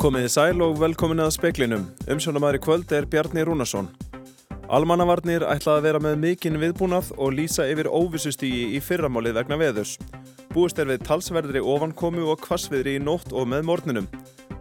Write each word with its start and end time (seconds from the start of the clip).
Komiði 0.00 0.30
sæl 0.32 0.62
og 0.64 0.78
velkomin 0.80 1.20
að 1.20 1.34
speklinum. 1.34 1.82
Umsjónamæri 2.08 2.56
kvöld 2.64 2.88
er 2.96 3.04
Bjarni 3.04 3.42
Rúnarsson. 3.44 3.90
Almannavarnir 4.72 5.44
ætlaði 5.44 5.76
að 5.76 5.84
vera 5.84 6.00
með 6.00 6.14
mikinn 6.22 6.56
viðbúnað 6.62 7.10
og 7.20 7.34
lýsa 7.36 7.66
yfir 7.68 7.90
óvissustígi 7.92 8.62
í 8.78 8.80
fyrramálið 8.80 9.36
vegna 9.36 9.58
veðurs. 9.60 9.98
Búist 10.54 10.80
er 10.80 10.88
við 10.88 11.04
talsverðri 11.04 11.60
ofankomu 11.60 12.24
og 12.32 12.40
kvassviðri 12.46 12.96
í 12.96 13.04
nótt 13.04 13.34
og 13.36 13.50
með 13.52 13.68
morninum. 13.68 14.08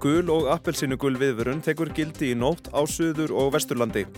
Gul 0.04 0.28
og 0.28 0.52
appelsínugul 0.52 1.16
viðvörun 1.22 1.64
tekur 1.64 1.94
gildi 1.96 2.34
í 2.34 2.36
nótt 2.36 2.68
á 2.76 2.84
Suður 2.84 3.32
og 3.32 3.54
Vesturlandi. 3.56 4.10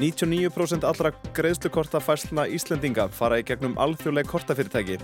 99% 0.00 0.88
allra 0.88 1.12
greiðslukorta 1.36 2.00
fæsluna 2.00 2.48
Íslendinga 2.48 3.10
fara 3.12 3.42
í 3.42 3.44
gegnum 3.44 3.76
alþjóðleg 3.76 4.32
kortafyrirtæki. 4.32 5.02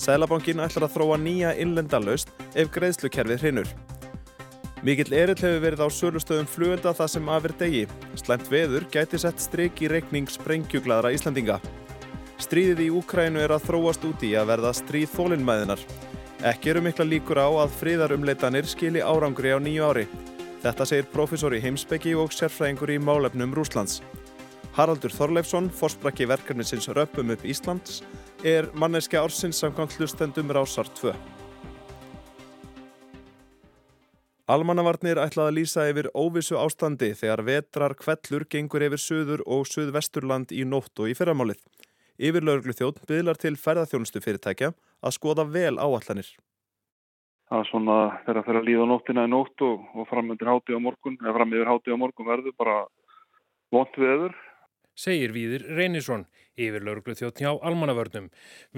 Sælabankin 0.00 0.64
ætlar 0.64 0.88
að 0.88 0.96
þróa 0.96 1.20
nýja 1.20 1.52
innlendalaust 1.60 2.32
ef 2.56 2.72
greiðslukerfið 2.72 3.44
hrinur. 3.44 3.68
Mikill 4.84 5.14
erill 5.16 5.38
hefur 5.40 5.62
verið 5.62 5.80
á 5.80 5.88
sölustöðum 5.88 6.48
flugölda 6.50 6.90
það 6.92 7.08
sem 7.14 7.28
aðver 7.32 7.52
degi. 7.56 7.84
Slæmt 8.20 8.50
veður 8.52 8.84
gæti 8.92 9.16
sett 9.22 9.40
stryk 9.40 9.80
í 9.80 9.88
reikning 9.88 10.28
sprengjuglaðra 10.28 11.14
Íslandinga. 11.16 11.56
Stríðið 12.36 12.82
í 12.84 12.88
Úkrænu 12.92 13.40
er 13.40 13.54
að 13.54 13.64
þróast 13.70 14.04
út 14.04 14.24
í 14.28 14.34
að 14.36 14.50
verða 14.50 14.74
stríð 14.76 15.14
þólinnmæðinar. 15.14 15.80
Ekki 16.50 16.74
eru 16.74 16.82
mikla 16.84 17.06
líkur 17.08 17.40
á 17.40 17.48
að 17.62 17.78
fríðarumleitanir 17.78 18.68
skili 18.68 19.00
árangri 19.00 19.54
á 19.56 19.58
nýju 19.64 19.86
ári. 19.88 20.04
Þetta 20.60 20.88
segir 20.90 21.08
profesor 21.14 21.56
í 21.56 21.62
heimsbyggi 21.64 22.12
og 22.20 22.36
sérfræðingur 22.36 22.92
í 22.92 23.00
málefnum 23.00 23.56
Rúslands. 23.56 24.02
Haraldur 24.76 25.14
Þorleifsson, 25.16 25.70
fórsprakki 25.72 26.28
verkefnisins 26.28 26.90
Röpum 26.92 27.32
upp 27.32 27.46
Íslands, 27.48 28.02
er 28.44 28.68
manneski 28.76 29.16
ársins 29.16 29.64
samkvæmt 29.64 29.96
hlustendum 29.96 30.52
rásar 30.52 30.92
2. 31.00 31.14
Almannavarnir 34.44 35.16
ætlaði 35.16 35.48
að 35.48 35.54
lýsa 35.56 35.84
yfir 35.88 36.06
óvissu 36.12 36.58
ástandi 36.60 37.14
þegar 37.16 37.40
vetrar 37.46 37.94
kvellur 37.96 38.42
gengur 38.52 38.82
yfir 38.84 39.00
söður 39.00 39.42
og 39.48 39.62
söðvesturland 39.64 40.50
í 40.52 40.66
nótt 40.68 41.00
og 41.00 41.08
í 41.08 41.14
fyrramálið. 41.16 41.62
Yfirlauglu 42.20 42.74
þjótt 42.76 43.00
byðlar 43.08 43.40
til 43.40 43.54
ferðarþjónustu 43.56 44.20
fyrirtækja 44.20 44.74
að 45.00 45.14
skoða 45.16 45.46
vel 45.48 45.78
áallanir. 45.80 46.28
Það 47.48 47.62
er 47.62 47.70
svona 47.70 47.96
þegar 48.26 48.36
það 48.36 48.46
fer 48.50 48.58
að 48.60 48.68
líða 48.68 48.90
nóttina 48.92 49.24
í 49.24 49.32
nótt 49.32 49.64
og, 49.64 49.88
og 49.96 50.10
fram 50.12 50.28
morgun, 50.28 51.16
fram 51.24 51.56
yfir 51.56 51.72
háti 51.72 51.96
á 51.96 52.02
morgun 52.04 52.28
verður 52.28 52.56
bara 52.60 52.76
vont 53.72 53.96
veður 53.96 54.36
segir 54.94 55.32
Víðir 55.34 55.64
Reynisson, 55.74 56.24
yfir 56.54 56.84
lauruglu 56.86 57.16
þjótt 57.18 57.40
hjá 57.42 57.50
almannavörnum. 57.66 58.28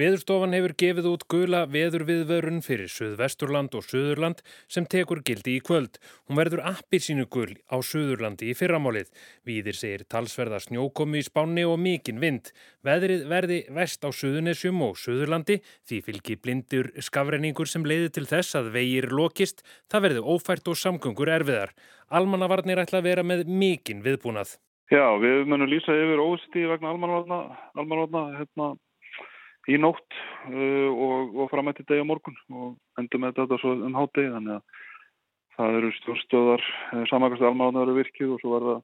Veðurstofan 0.00 0.56
hefur 0.56 0.72
gefið 0.80 1.08
út 1.10 1.24
gula 1.28 1.62
veðurviðvörun 1.68 2.62
fyrir 2.64 2.88
Suðvesturland 2.92 3.76
og 3.76 3.84
Suðurland 3.84 4.40
sem 4.72 4.86
tekur 4.88 5.20
gildi 5.26 5.58
í 5.58 5.62
kvöld. 5.64 6.00
Hún 6.24 6.40
verður 6.40 6.64
appir 6.72 7.04
sínu 7.04 7.28
gul 7.28 7.52
á 7.68 7.76
Suðurlandi 7.84 8.50
í 8.50 8.56
fyrramálið. 8.56 9.12
Víðir 9.44 9.76
segir 9.76 10.06
talsverða 10.08 10.62
snjókomi 10.64 11.20
í 11.20 11.26
spánni 11.28 11.66
og 11.68 11.76
mikinn 11.84 12.22
vind. 12.22 12.52
Veðrið 12.86 13.26
verði 13.28 13.62
vest 13.76 14.04
á 14.04 14.08
Suðunessjum 14.08 14.80
og 14.88 14.96
Suðurlandi 15.00 15.60
því 15.88 16.02
fylgi 16.08 16.38
blindur 16.40 16.92
skafrenningur 16.96 17.68
sem 17.68 17.84
leiði 17.84 18.14
til 18.16 18.28
þess 18.30 18.56
að 18.56 18.72
vegir 18.78 19.10
lokist. 19.12 19.60
Það 19.92 20.08
verði 20.08 20.24
ófært 20.24 20.72
og 20.72 20.80
samgöngur 20.80 21.34
erfiðar. 21.36 21.76
Almannavarnir 22.08 22.80
ætla 22.80 23.02
að 23.02 23.10
vera 23.10 23.26
með 23.26 23.50
mikinn 23.50 24.04
viðbúnað. 24.06 24.56
Já, 24.86 25.02
við 25.18 25.48
munum 25.50 25.66
lýsa 25.66 25.94
yfir 25.98 26.20
óstíði 26.22 26.68
vegna 26.70 26.92
almanvarna 26.94 28.20
hérna, 28.36 28.68
í 29.66 29.78
nótt 29.82 30.18
uh, 30.46 30.90
og, 30.90 31.32
og 31.42 31.48
fram 31.50 31.72
eftir 31.72 31.86
degi 31.88 32.04
á 32.06 32.06
morgun 32.06 32.36
og 32.54 33.00
endur 33.00 33.22
með 33.22 33.40
þetta 33.40 33.58
svo 33.58 33.72
um 33.74 33.98
hátegi 33.98 34.30
þannig 34.30 34.60
að 34.60 34.84
það 35.56 35.78
eru 35.80 35.90
stjórnstöðar, 35.96 36.66
uh, 36.94 37.04
samakast 37.10 37.42
almanvarna 37.42 37.82
eru 37.82 37.96
virkið 37.98 38.36
og 38.36 38.42
svo 38.42 38.52
verða 38.54 38.76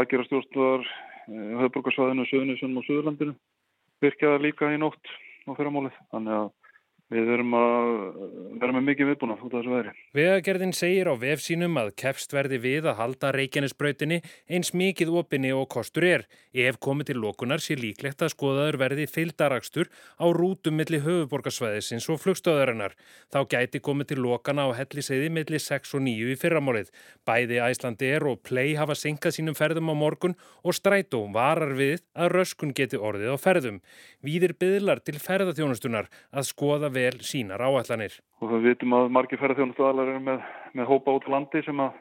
aðgera 0.00 0.26
stjórnstöðar 0.26 0.82
uh, 0.82 1.52
höfburgarsvæðinu, 1.62 2.26
Suðunisjónum 2.30 2.82
og 2.82 2.88
Suðurlandinu 2.88 3.36
virkjaða 4.02 4.42
líka 4.42 4.72
í 4.74 4.80
nótt 4.82 5.14
og 5.46 5.60
fyrramálið. 5.60 5.94
Þannig 6.10 6.38
að 6.40 6.50
Við 7.06 7.28
verum 7.30 7.52
að 7.54 7.88
vera 8.58 8.74
með 8.74 8.82
mikið 8.88 9.08
viðbúna 9.12 9.34
út 9.36 9.52
af 9.54 9.60
þessu 9.60 9.70
veðri. 9.70 9.90
Vegagerðin 10.16 10.72
segir 10.74 11.06
á 11.06 11.14
vefsínum 11.14 11.76
að 11.78 11.92
kefst 12.02 12.32
verði 12.34 12.58
við 12.64 12.88
að 12.90 12.96
halda 12.98 13.28
Reykjanesbrautinni 13.36 14.16
eins 14.50 14.72
mikið 14.74 15.12
opinni 15.20 15.52
og 15.54 15.68
kostur 15.70 16.02
er. 16.08 16.24
Ef 16.50 16.80
komið 16.82 17.12
til 17.12 17.16
lókunar 17.22 17.62
sé 17.62 17.76
líklegt 17.78 18.24
að 18.26 18.32
skoðaður 18.34 18.78
verði 18.80 19.04
fylgdarakstur 19.06 19.92
á 20.18 20.26
rútum 20.34 20.80
milli 20.80 20.98
höfuborgarsvæðisins 21.04 22.08
og 22.10 22.18
flugstöðarinnar. 22.24 22.98
Þá 23.30 23.38
gæti 23.54 23.82
komið 23.86 24.10
til 24.10 24.18
lókana 24.26 24.66
á 24.66 24.74
helliseiði 24.74 25.30
milli 25.30 25.62
6 25.62 25.94
og 25.94 26.02
9 26.08 26.34
í 26.34 26.36
fyrramálið. 26.42 26.90
Bæði 27.22 27.62
Æslandi 27.68 28.10
er 28.16 28.26
og 28.26 28.42
Play 28.42 28.74
hafa 28.74 28.98
synkað 28.98 29.38
sínum 29.38 29.54
ferðum 29.54 29.94
á 29.94 29.96
morgun 30.02 30.34
og 30.66 30.74
strætó 30.74 31.22
varar 31.30 31.78
við 31.78 32.02
að 32.18 32.34
röskun 32.34 32.74
geti 32.74 32.98
orðið 32.98 33.38
á 33.38 33.38
ferðum. 33.38 33.80
Víðir 34.26 34.58
byðlar 34.58 35.06
til 35.06 35.20
ferðarþjónustunar 35.22 36.10
að 36.34 36.50
skoða 36.50 36.94
vel 36.96 37.20
sínar 37.24 37.62
áallanir. 37.62 38.16
Og 38.42 38.50
við 38.56 38.70
vitum 38.70 38.96
að 38.98 39.12
margir 39.14 39.40
ferðarþjónustaðalar 39.40 40.12
eru 40.14 40.24
með, 40.26 40.44
með 40.76 40.90
hópa 40.90 41.16
út 41.16 41.28
á 41.28 41.34
landi 41.36 41.62
sem 41.66 41.80
að 41.84 41.96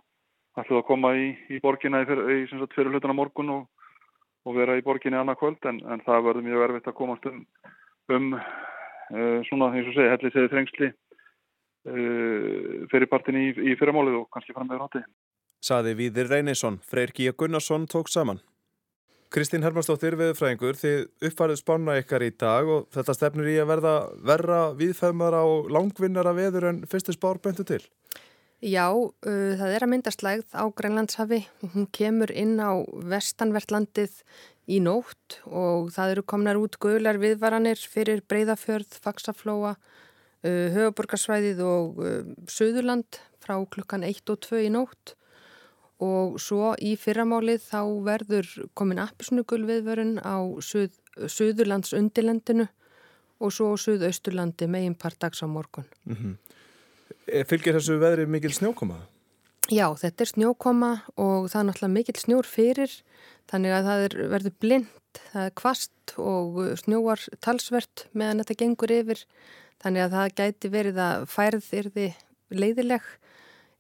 ætlu 0.62 0.80
að 0.80 0.88
koma 0.88 1.14
í, 1.20 1.32
í 1.52 1.60
borginna 1.64 2.02
í, 2.04 2.08
í, 2.08 2.38
í 2.48 2.68
fyrir 2.76 2.94
hlutana 2.94 3.16
morgun 3.18 3.52
og, 3.58 3.90
og 4.48 4.58
vera 4.58 4.78
í 4.80 4.84
borginni 4.86 5.20
annað 5.20 5.42
kvöld 5.42 5.70
en, 5.70 5.82
en 5.92 6.04
það 6.08 6.28
verður 6.30 6.48
mjög 6.48 6.66
erfitt 6.68 6.90
að 6.92 6.98
komast 7.00 7.28
um, 7.32 7.44
um 8.16 8.34
uh, 8.36 9.40
svona 9.50 9.72
eins 9.76 9.92
og 9.92 9.98
segja 9.98 10.16
helli 10.16 10.34
segið 10.34 10.52
þrengsli 10.56 10.92
uh, 11.92 12.90
fyrir 12.92 13.12
partinni 13.12 13.52
í 13.52 13.78
fyrramálið 13.80 14.22
og 14.24 14.28
kannski 14.34 14.56
fram 14.56 14.72
með 14.72 14.84
rátti. 14.84 15.06
Saði 15.66 15.96
Víðir 15.98 16.30
Reynisson, 16.30 16.78
Freyr 16.86 17.14
Gíja 17.16 17.34
Gunnarsson 17.34 17.88
tók 17.90 18.12
saman. 18.12 18.42
Kristín 19.36 19.66
Hermansdóttir 19.68 20.16
viðfræðingur, 20.16 20.78
þið 20.80 21.26
uppfarið 21.28 21.58
spána 21.60 21.98
ykkar 22.00 22.24
í 22.24 22.30
dag 22.40 22.70
og 22.72 22.86
þetta 22.96 23.16
stefnir 23.18 23.50
í 23.52 23.56
að 23.60 23.68
verða 23.74 23.96
verra 24.30 24.60
viðfæðmara 24.80 25.42
og 25.44 25.68
langvinnara 25.76 26.32
veður 26.38 26.70
en 26.70 26.80
fyrstu 26.88 27.12
spár 27.12 27.42
beintu 27.44 27.66
til. 27.68 27.82
Já, 28.64 28.88
uh, 28.96 29.18
það 29.60 29.74
er 29.76 29.84
að 29.84 29.92
myndast 29.92 30.24
lægð 30.24 30.56
á 30.56 30.64
Grænlandshafi. 30.80 31.42
Hún 31.74 31.90
kemur 31.92 32.32
inn 32.32 32.56
á 32.64 32.80
vestanvertlandið 33.12 34.16
í 34.72 34.80
nótt 34.80 35.42
og 35.52 35.92
það 35.98 36.16
eru 36.16 36.26
komnar 36.32 36.62
út 36.62 36.80
guðlar 36.80 37.20
viðvaranir 37.20 37.84
fyrir 37.92 38.24
Breiðafjörð, 38.32 38.96
Faxaflóa, 39.04 39.76
uh, 39.76 40.66
Höfuborgarsvæðið 40.80 41.60
og 41.68 42.00
uh, 42.00 42.18
Suðurland 42.48 43.20
frá 43.44 43.60
klukkan 43.68 44.08
1 44.08 44.32
og 44.32 44.40
2 44.48 44.64
í 44.70 44.72
nótt 44.80 45.18
og 46.04 46.40
svo 46.44 46.74
í 46.84 46.96
fyrramálið 47.00 47.62
þá 47.70 47.82
verður 48.04 48.50
komin 48.76 49.00
appisnugul 49.00 49.64
viðvörun 49.68 50.18
á 50.20 50.44
suð, 50.60 50.92
Suðurlands 51.16 51.94
undilendinu 51.96 52.68
og 53.40 53.54
svo 53.56 53.74
Suðausturlandi 53.80 54.68
megin 54.68 54.96
par 55.00 55.16
dags 55.20 55.44
á 55.44 55.48
morgun. 55.48 55.86
Mm 56.06 56.16
-hmm. 56.16 56.36
Fylgir 57.46 57.76
þessu 57.76 58.00
veðri 58.00 58.26
mikil 58.26 58.54
snjókoma? 58.54 58.98
Já, 59.72 59.90
þetta 59.98 60.22
er 60.22 60.30
snjókoma 60.30 60.92
og 61.18 61.50
það 61.50 61.60
er 61.60 61.66
náttúrulega 61.66 61.94
mikil 61.94 62.16
snjór 62.16 62.46
fyrir 62.46 62.92
þannig 63.50 63.72
að 63.72 63.88
það 63.88 64.04
er, 64.06 64.16
verður 64.30 64.54
blind, 64.60 64.88
það 65.34 65.46
er 65.46 65.54
kvast 65.58 66.14
og 66.18 66.60
snjóar 66.78 67.20
talsvert 67.42 68.08
meðan 68.14 68.44
þetta 68.44 68.60
gengur 68.62 68.92
yfir 68.92 69.26
þannig 69.82 70.02
að 70.06 70.12
það 70.12 70.36
gæti 70.36 70.70
verið 70.70 70.98
að 70.98 71.26
færð 71.34 71.70
yrði 71.80 72.08
leiðileg 72.50 73.02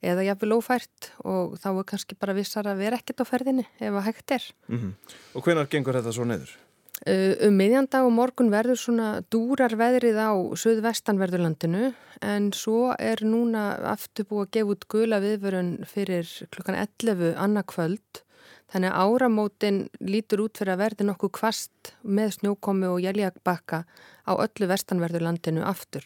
eða 0.04 0.26
jáfnvel 0.28 0.58
ófært 0.58 1.10
og 1.24 1.56
þá 1.62 1.70
er 1.72 1.88
kannski 1.92 2.18
bara 2.20 2.36
vissar 2.38 2.68
að 2.70 2.84
vera 2.84 3.00
ekkert 3.00 3.24
á 3.24 3.26
ferðinni 3.26 3.66
ef 3.80 3.94
að 3.94 4.06
hægt 4.10 4.32
er. 4.32 4.46
Mm 4.68 4.80
-hmm. 4.80 4.94
Og 5.36 5.44
hvenar 5.44 5.68
gengur 5.70 5.96
þetta 5.96 6.14
svo 6.14 6.26
neyður? 6.26 6.58
Uh, 7.06 7.36
um 7.44 7.58
miðjandag 7.60 8.06
og 8.08 8.14
morgun 8.16 8.48
verður 8.50 8.80
svona 8.80 9.22
dúrar 9.30 9.76
veðrið 9.76 10.16
á 10.16 10.32
söðvestanverðurlandinu 10.56 11.94
en 12.24 12.54
svo 12.56 12.96
er 12.98 13.20
núna 13.20 13.76
aftur 13.92 14.26
búið 14.30 14.46
að 14.46 14.52
gefa 14.56 14.72
út 14.72 14.88
gula 14.88 15.20
viðvörun 15.20 15.86
fyrir 15.86 16.24
klukkan 16.56 16.80
11 16.80 17.36
annarkvöld 17.36 18.24
þannig 18.72 18.96
að 18.96 19.12
áramótin 19.12 19.80
lítur 20.00 20.46
út 20.46 20.58
fyrir 20.58 20.74
að 20.78 20.84
verði 20.86 21.08
nokkuð 21.10 21.34
kvast 21.38 21.94
með 22.02 22.38
snjókomi 22.40 22.88
og 22.88 23.04
jæljagbakka 23.04 23.84
á 24.26 24.32
öllu 24.34 24.70
vestanverðurlandinu 24.72 25.68
aftur. 25.68 26.06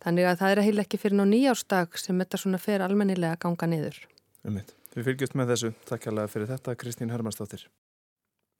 Þannig 0.00 0.30
að 0.30 0.40
það 0.40 0.54
er 0.54 0.62
heil 0.64 0.82
ekki 0.84 1.00
fyrir 1.00 1.18
ná 1.18 1.26
nýjársdag 1.28 1.98
sem 2.00 2.20
þetta 2.22 2.40
svona 2.40 2.60
fer 2.62 2.84
almennilega 2.84 3.36
að 3.36 3.42
ganga 3.44 3.68
niður. 3.68 4.00
Ummitt. 4.48 4.74
Við 4.94 5.06
fylgjumst 5.06 5.36
með 5.38 5.52
þessu. 5.52 5.70
Takk 5.86 6.08
alveg 6.10 6.32
fyrir 6.32 6.50
þetta, 6.50 6.74
Kristín 6.80 7.12
Hermannsdóttir. 7.12 7.68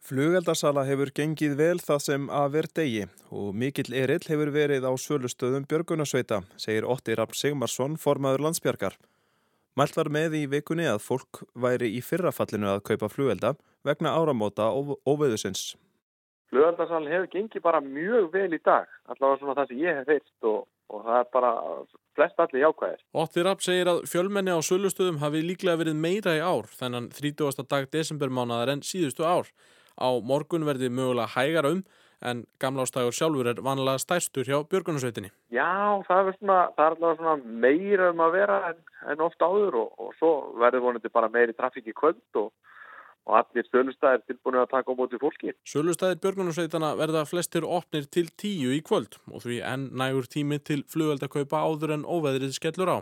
Flugeldarsala 0.00 0.86
hefur 0.88 1.10
gengið 1.12 1.56
vel 1.58 1.80
það 1.82 1.98
sem 2.04 2.28
að 2.32 2.52
verð 2.54 2.74
degi 2.78 3.02
og 3.36 3.50
mikill 3.62 3.90
erill 3.92 4.22
hefur 4.24 4.52
verið 4.54 4.86
á 4.88 4.92
sölustöðum 4.96 5.66
Björgunarsveita, 5.68 6.40
segir 6.56 6.86
Ótti 6.88 7.16
Rapp 7.18 7.36
Sigmarsson, 7.36 7.98
formaður 8.00 8.46
landsbjargar. 8.46 8.96
Mælt 9.76 9.98
var 9.98 10.08
með 10.12 10.38
í 10.40 10.46
vikunni 10.50 10.88
að 10.88 11.02
fólk 11.04 11.42
væri 11.52 11.92
í 11.98 12.00
fyrrafallinu 12.02 12.72
að 12.72 12.82
kaupa 12.88 13.10
flugelda 13.12 13.52
vegna 13.86 14.16
áramóta 14.16 14.70
og 14.72 14.96
óveðusins. 15.04 15.74
Flugeldarsalin 16.50 17.12
hefur 17.12 17.30
gengið 17.34 17.62
bara 17.62 17.84
mjög 17.84 18.32
vel 18.32 18.50
í 18.56 18.62
dag, 18.64 18.88
allavega 19.06 19.42
svona 19.42 19.58
það 19.60 19.70
sem 19.70 19.82
ég 19.84 20.00
hef 20.00 20.10
heilt 20.14 20.48
og 20.50 20.64
og 20.90 21.06
það 21.06 21.18
er 21.20 21.28
bara 21.32 21.52
flest 22.18 22.42
allir 22.42 22.64
jákvæðir. 22.66 23.02
Otti 23.22 23.44
Rapp 23.46 23.64
segir 23.64 23.90
að 23.92 24.02
fjölmenni 24.10 24.52
á 24.52 24.60
sölustöðum 24.66 25.20
hafi 25.22 25.42
líklega 25.44 25.80
verið 25.80 26.00
meira 26.02 26.36
í 26.36 26.42
ár 26.42 26.68
þennan 26.76 27.08
30. 27.14 27.64
dag 27.70 27.88
desembermánaðar 27.94 28.74
en 28.74 28.84
síðustu 28.86 29.24
ár. 29.24 29.50
Á 30.00 30.10
morgun 30.24 30.66
verði 30.68 30.90
mögulega 30.92 31.34
hægara 31.36 31.74
um 31.76 31.84
en 32.20 32.42
gamlástagur 32.60 33.14
sjálfur 33.16 33.48
er 33.48 33.62
vanlega 33.64 34.00
stærstur 34.00 34.44
hjá 34.44 34.58
Björgunarsveitinni. 34.68 35.30
Já, 35.52 36.02
það 36.08 36.32
er, 36.32 36.36
svona, 36.38 36.58
það 36.76 36.84
er 36.84 36.96
allavega 36.96 37.20
svona 37.20 37.54
meira 37.64 38.10
um 38.12 38.24
að 38.24 38.34
vera 38.36 38.58
en, 38.70 38.82
en 39.12 39.22
ofta 39.24 39.48
áður 39.48 39.78
og, 39.84 39.94
og 40.04 40.10
svo 40.18 40.32
verður 40.60 40.84
vonandi 40.88 41.12
bara 41.12 41.30
meiri 41.32 41.56
trafík 41.56 41.88
í 41.88 41.96
kvöld 41.96 42.42
og, 42.42 42.50
og 43.28 43.36
allir 43.40 43.66
sölustæðir 43.68 44.22
tilbúinu 44.28 44.62
að 44.62 44.70
taka 44.74 44.94
á 44.94 44.98
móti 44.98 45.20
fólki. 45.20 45.54
Sölustæðir 45.68 46.20
Björgunarsveitana 46.24 46.92
verða 46.98 47.26
flestir 47.28 47.66
opnir 47.66 48.08
til 48.08 48.28
tíu 48.40 48.72
í 48.76 48.80
kvöld 48.86 49.18
og 49.30 49.44
því 49.44 49.60
enn 49.72 49.90
nægur 50.00 50.28
tími 50.30 50.60
til 50.62 50.82
flugveldakaupa 50.90 51.60
áður 51.66 51.96
en 51.98 52.06
óveðrið 52.08 52.56
skellur 52.56 52.94
á. 52.94 52.98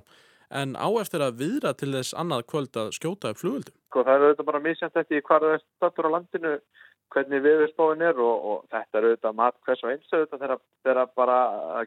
En 0.49 0.75
á 0.81 0.89
eftir 1.01 1.21
að 1.21 1.43
viðra 1.43 1.75
til 1.77 1.93
þess 1.93 2.17
annað 2.17 2.47
kvöld 2.51 2.77
að 2.81 2.95
skjóta 2.97 3.33
upp 3.33 3.41
flugveldu. 3.43 3.73
Sko 3.93 4.05
það 4.05 4.15
er 4.15 4.27
auðvitað 4.27 4.51
bara 4.51 4.65
misjænt 4.65 5.01
eftir 5.03 5.25
hvað 5.29 5.45
það 5.45 5.57
er 5.57 5.65
stættur 5.65 6.09
á 6.09 6.15
landinu 6.17 6.55
hvernig 7.13 7.45
viðurspáin 7.45 8.05
er 8.05 8.21
og, 8.21 8.47
og 8.51 8.65
þetta 8.73 8.99
er 8.99 9.09
auðvitað 9.09 9.37
mat 9.41 9.59
hvers 9.65 9.85
og 9.85 9.93
eins 9.93 10.13
auðvitað 10.13 10.57
þegar 10.85 11.13
bara 11.17 11.39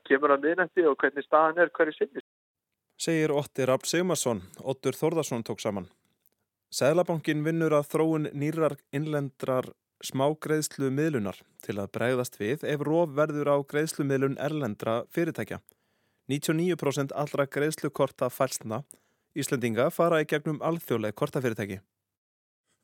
kemur 0.07 0.35
að 0.35 0.45
miðnætti 0.47 0.85
og 0.89 0.97
hvernig 1.01 1.25
staðan 1.27 1.61
er 1.61 1.73
hverju 1.75 1.97
sinni. 1.97 2.23
Segir 3.01 3.33
Otti 3.33 3.65
Rapp 3.65 3.87
Sigmarsson, 3.89 4.43
Ottur 4.61 4.97
Þórðarsson 4.97 5.45
tók 5.45 5.61
saman. 5.61 5.89
Sæðlabankin 6.71 7.41
vinnur 7.43 7.73
að 7.75 7.89
þróun 7.91 8.29
nýrar 8.31 8.77
innlendrar 8.95 9.65
smágreðslu 10.07 10.87
miðlunar 10.95 11.41
til 11.65 11.75
að 11.81 11.91
bregðast 11.97 12.37
við 12.39 12.63
ef 12.63 12.85
róf 12.87 13.11
verður 13.17 13.51
á 13.51 13.57
greiðslu 13.73 14.05
miðlun 14.07 14.37
erlendra 14.39 15.01
fyrirtækja. 15.11 15.59
99% 16.31 17.11
allra 17.11 17.45
greiðslukorta 17.51 18.31
fælsna 18.31 18.85
Íslendinga 19.35 19.89
fara 19.91 20.21
í 20.23 20.25
gegnum 20.27 20.57
alþjóðleg 20.63 21.15
kortafyrirtæki. 21.15 21.81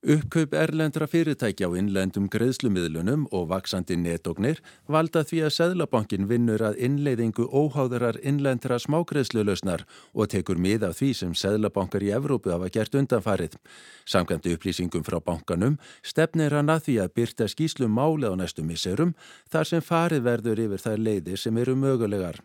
Uppkaup 0.07 0.53
erlendra 0.55 1.03
fyrirtækja 1.11 1.67
á 1.67 1.75
innlendum 1.75 2.29
greiðslumiðlunum 2.31 3.25
og 3.35 3.49
vaksandi 3.49 3.97
netóknir 3.99 4.61
valda 4.87 5.25
því 5.27 5.41
að 5.43 5.53
Sæðlabankin 5.57 6.29
vinnur 6.29 6.63
að 6.63 6.79
innleiðingu 6.87 7.49
óháðarar 7.51 8.21
innlendra 8.23 8.79
smágreiðslulausnar 8.79 9.83
og 10.15 10.31
tekur 10.31 10.63
mið 10.63 10.87
af 10.87 11.01
því 11.01 11.11
sem 11.19 11.35
Sæðlabankar 11.35 12.07
í 12.07 12.13
Evrópu 12.15 12.55
hafa 12.55 12.71
gert 12.71 12.95
undanfarið. 12.95 13.59
Samkvæmt 14.07 14.47
upplýsingum 14.55 15.03
frá 15.03 15.19
bankanum 15.19 15.75
stefnir 15.99 16.55
hann 16.55 16.71
að 16.71 16.85
því 16.87 16.99
að 17.03 17.15
byrta 17.19 17.51
skýslum 17.51 17.91
máli 17.99 18.31
á 18.31 18.33
næstu 18.39 18.63
misserum 18.63 19.11
þar 19.51 19.73
sem 19.75 19.83
farið 19.83 20.29
verður 20.31 20.67
yfir 20.69 20.87
þær 20.87 21.03
leiði 21.03 21.35
sem 21.35 21.59
eru 21.59 21.75
mögulegar. 21.75 22.39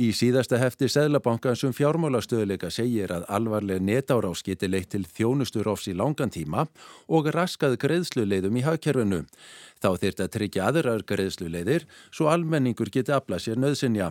Í 0.00 0.14
síðasta 0.16 0.56
hefti 0.56 0.86
Sæðlabankans 0.88 1.60
um 1.68 1.74
fjármálastöðuleika 1.76 2.70
segir 2.72 3.10
að 3.12 3.26
alvarleg 3.36 3.82
netárás 3.84 4.40
geti 4.46 4.70
leitt 4.70 4.94
til 4.94 5.02
þjónusturofs 5.04 5.90
í 5.90 5.92
langan 5.92 6.32
tíma 6.32 6.64
og 7.12 7.28
raskað 7.34 7.76
greiðsluleiðum 7.82 8.56
í 8.56 8.62
hagkerfinu. 8.64 9.18
Þá 9.76 9.90
þyrrt 10.00 10.22
að 10.24 10.32
tryggja 10.38 10.70
aðrar 10.70 11.04
greiðsluleiðir 11.04 11.84
svo 12.08 12.30
almenningur 12.32 12.88
geti 12.88 13.12
aflað 13.12 13.44
sér 13.44 13.60
nöðsinja. 13.60 14.08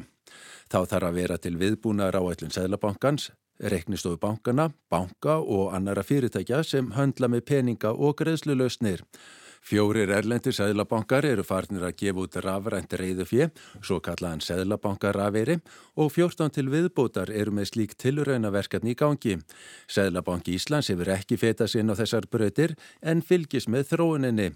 Þá 0.69 0.79
þarf 0.91 1.09
að 1.09 1.17
vera 1.23 1.41
til 1.41 1.55
viðbúnaðar 1.57 2.21
áætlun 2.21 2.53
Sæðlabankans, 2.53 3.31
reknistofu 3.57 4.21
bankana, 4.21 4.69
banka 4.93 5.39
og 5.41 5.73
annara 5.73 6.05
fyrirtækja 6.05 6.61
sem 6.69 6.93
höndla 6.93 7.33
með 7.33 7.47
peninga 7.49 7.97
og 7.97 8.19
greiðslulausnir. 8.21 9.01
Fjórir 9.65 10.09
erlendir 10.15 10.55
seðlabankar 10.55 11.27
eru 11.27 11.43
farnir 11.45 11.83
að 11.85 11.97
gefa 11.99 12.23
út 12.23 12.37
rafrænt 12.43 12.95
reyðufjö, 12.99 13.49
svo 13.83 13.99
kallaðan 14.03 14.41
seðlabankaraferi 14.45 15.59
og 15.99 16.11
14 16.15 16.55
til 16.55 16.67
viðbótar 16.71 17.29
eru 17.35 17.53
með 17.53 17.71
slík 17.73 17.97
tilraunaverkefni 17.99 18.95
í 18.95 18.99
gangi. 18.99 19.37
Seðlabanki 19.91 20.55
Íslands 20.57 20.89
hefur 20.93 21.11
ekki 21.13 21.37
fetað 21.37 21.73
sinn 21.75 21.91
á 21.91 21.99
þessar 21.99 22.29
bröðir 22.31 22.77
en 23.01 23.21
fylgis 23.21 23.67
með 23.67 23.91
þróuninni. 23.93 24.53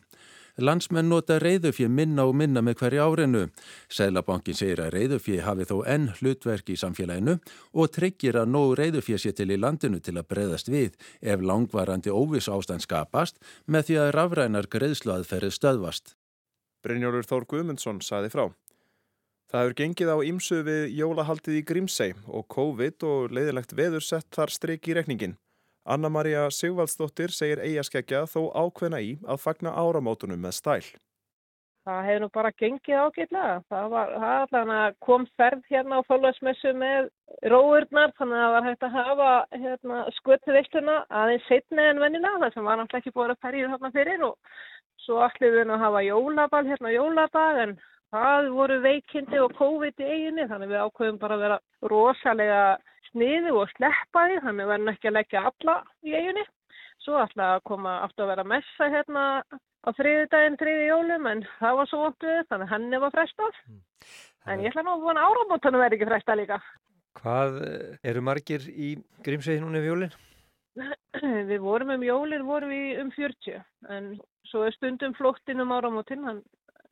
Landsmenn 0.62 1.10
nota 1.10 1.40
reyðufjö 1.42 1.88
minna 1.90 2.28
og 2.30 2.36
minna 2.38 2.62
með 2.62 2.76
hverju 2.84 3.02
árinu. 3.02 3.48
Sælabankin 3.90 4.54
segir 4.54 4.84
að 4.84 4.92
reyðufjö 4.94 5.40
hafi 5.42 5.66
þó 5.66 5.80
enn 5.90 6.12
hlutverk 6.20 6.68
í 6.70 6.76
samfélaginu 6.78 7.40
og 7.74 7.90
tryggir 7.96 8.38
að 8.38 8.52
nóg 8.54 8.76
reyðufjö 8.78 9.18
sé 9.18 9.34
til 9.34 9.50
í 9.50 9.58
landinu 9.58 9.98
til 9.98 10.14
að 10.14 10.28
breyðast 10.30 10.70
við 10.70 10.94
ef 11.22 11.42
langvarandi 11.42 12.14
óviss 12.14 12.52
ástand 12.54 12.86
skapast 12.86 13.42
með 13.66 13.88
því 13.88 13.98
að 14.04 14.12
rafrænar 14.20 14.70
greiðslu 14.70 15.16
aðferði 15.16 15.50
stöðvast. 15.58 16.14
Brynjólfur 16.86 17.26
Þór 17.32 17.48
Guðmundsson 17.50 18.04
saði 18.06 18.30
frá. 18.30 18.52
Það 19.50 19.62
hefur 19.64 19.78
gengið 19.82 20.12
á 20.14 20.18
ímsu 20.30 20.60
við 20.68 20.84
jólahaldið 21.00 21.58
í 21.58 21.66
Grímsei 21.66 22.12
og 22.28 22.46
COVID 22.54 23.08
og 23.10 23.34
leiðilegt 23.34 23.74
veður 23.74 24.06
sett 24.06 24.30
þar 24.34 24.54
streik 24.54 24.86
í 24.86 24.98
rekningin. 24.98 25.36
Anna-Maria 25.84 26.50
Sigvaldsdóttir 26.52 27.34
segir 27.36 27.60
eigaskeggja 27.60 28.24
þó 28.32 28.52
ákveðna 28.56 29.02
í 29.04 29.18
að 29.28 29.42
fagna 29.44 29.74
áramótunum 29.76 30.40
með 30.40 30.56
stæl. 30.60 30.86
Það 31.84 32.06
hefur 32.08 32.22
nú 32.24 32.28
bara 32.32 32.52
gengið 32.56 33.00
ágætlega. 33.04 33.56
Það 33.68 33.88
var 33.92 34.12
allavega 34.16 34.84
kom 35.04 35.26
ferð 35.36 35.66
hérna 35.68 36.00
á 36.00 36.08
fólksmessu 36.08 36.72
með 36.80 37.10
róurnar 37.52 38.14
þannig 38.16 38.40
að 38.40 38.46
það 38.46 38.54
var 38.56 38.68
hægt 38.70 38.86
að 38.88 38.96
hafa 38.98 39.32
hérna, 39.52 39.98
skötu 40.20 40.56
veistuna 40.56 40.96
aðeins 41.12 41.50
setni 41.52 41.84
en 41.84 42.00
vennina 42.00 42.32
þar 42.40 42.56
sem 42.56 42.70
var 42.70 42.80
náttúrulega 42.80 43.04
ekki 43.04 43.16
búin 43.18 43.34
að 43.36 43.44
ferja 43.44 43.74
þarna 43.74 43.92
fyrir 43.98 44.24
og 44.30 44.38
svo 45.04 45.20
allir 45.28 45.58
við 45.58 45.74
að 45.74 45.84
hafa 45.84 46.06
jólabal 46.08 46.64
hérna 46.70 46.94
jóladag 46.94 47.60
en 47.66 47.76
það 48.16 48.50
voru 48.56 48.80
veikindi 48.88 49.44
og 49.44 49.56
COVID 49.60 50.00
í 50.00 50.10
eiginu 50.14 50.48
þannig 50.48 50.72
við 50.72 50.86
ákveðum 50.86 51.20
bara 51.20 51.38
að 51.38 51.46
vera 51.48 51.60
rosalega 51.92 52.64
sniðu 53.14 53.54
og 53.62 53.72
sleppa 53.74 54.26
því 54.28 54.42
þannig 54.48 54.70
verðum 54.72 54.92
ekki 54.94 55.10
að 55.10 55.18
leggja 55.20 55.46
alla 55.50 55.78
í 56.04 56.16
eiginni. 56.18 56.46
Svo 57.04 57.20
ætla 57.20 57.54
að 57.56 57.64
koma 57.70 57.98
aftur 58.04 58.26
að 58.26 58.34
vera 58.34 58.48
messa 58.48 58.90
hérna 58.92 59.24
á 59.84 59.90
þriði 59.98 60.28
daginn, 60.32 60.60
þriði 60.60 60.86
jólum 60.88 61.30
en 61.32 61.46
það 61.60 61.80
var 61.80 61.90
svo 61.92 62.02
vondt 62.04 62.28
við 62.28 62.44
þannig 62.52 62.72
henni 62.72 63.02
var 63.04 63.16
frestað. 63.16 63.62
Mm. 63.68 63.82
En 64.54 64.64
ég 64.64 64.72
ætla 64.72 64.86
nú 64.86 64.96
að 64.98 65.08
vona 65.08 65.26
áramótanum 65.28 65.84
verði 65.84 66.00
ekki 66.00 66.10
frestað 66.12 66.40
líka. 66.42 66.60
Hvað 67.20 67.58
eh, 67.68 67.98
eru 68.10 68.24
margir 68.26 68.68
í 68.72 68.94
Grímsvegi 69.26 69.62
núna 69.64 69.82
um 69.82 69.90
jólinn? 69.92 70.16
við 71.52 71.60
vorum 71.62 71.94
um 71.94 72.06
jólinn, 72.06 72.48
vorum 72.48 72.72
við 72.74 73.02
um 73.04 73.12
40 73.14 73.62
en 73.94 74.14
svo 74.50 74.66
er 74.68 74.76
stundum 74.78 75.14
flóttinn 75.18 75.62
um 75.62 75.74
áramótin 75.76 76.26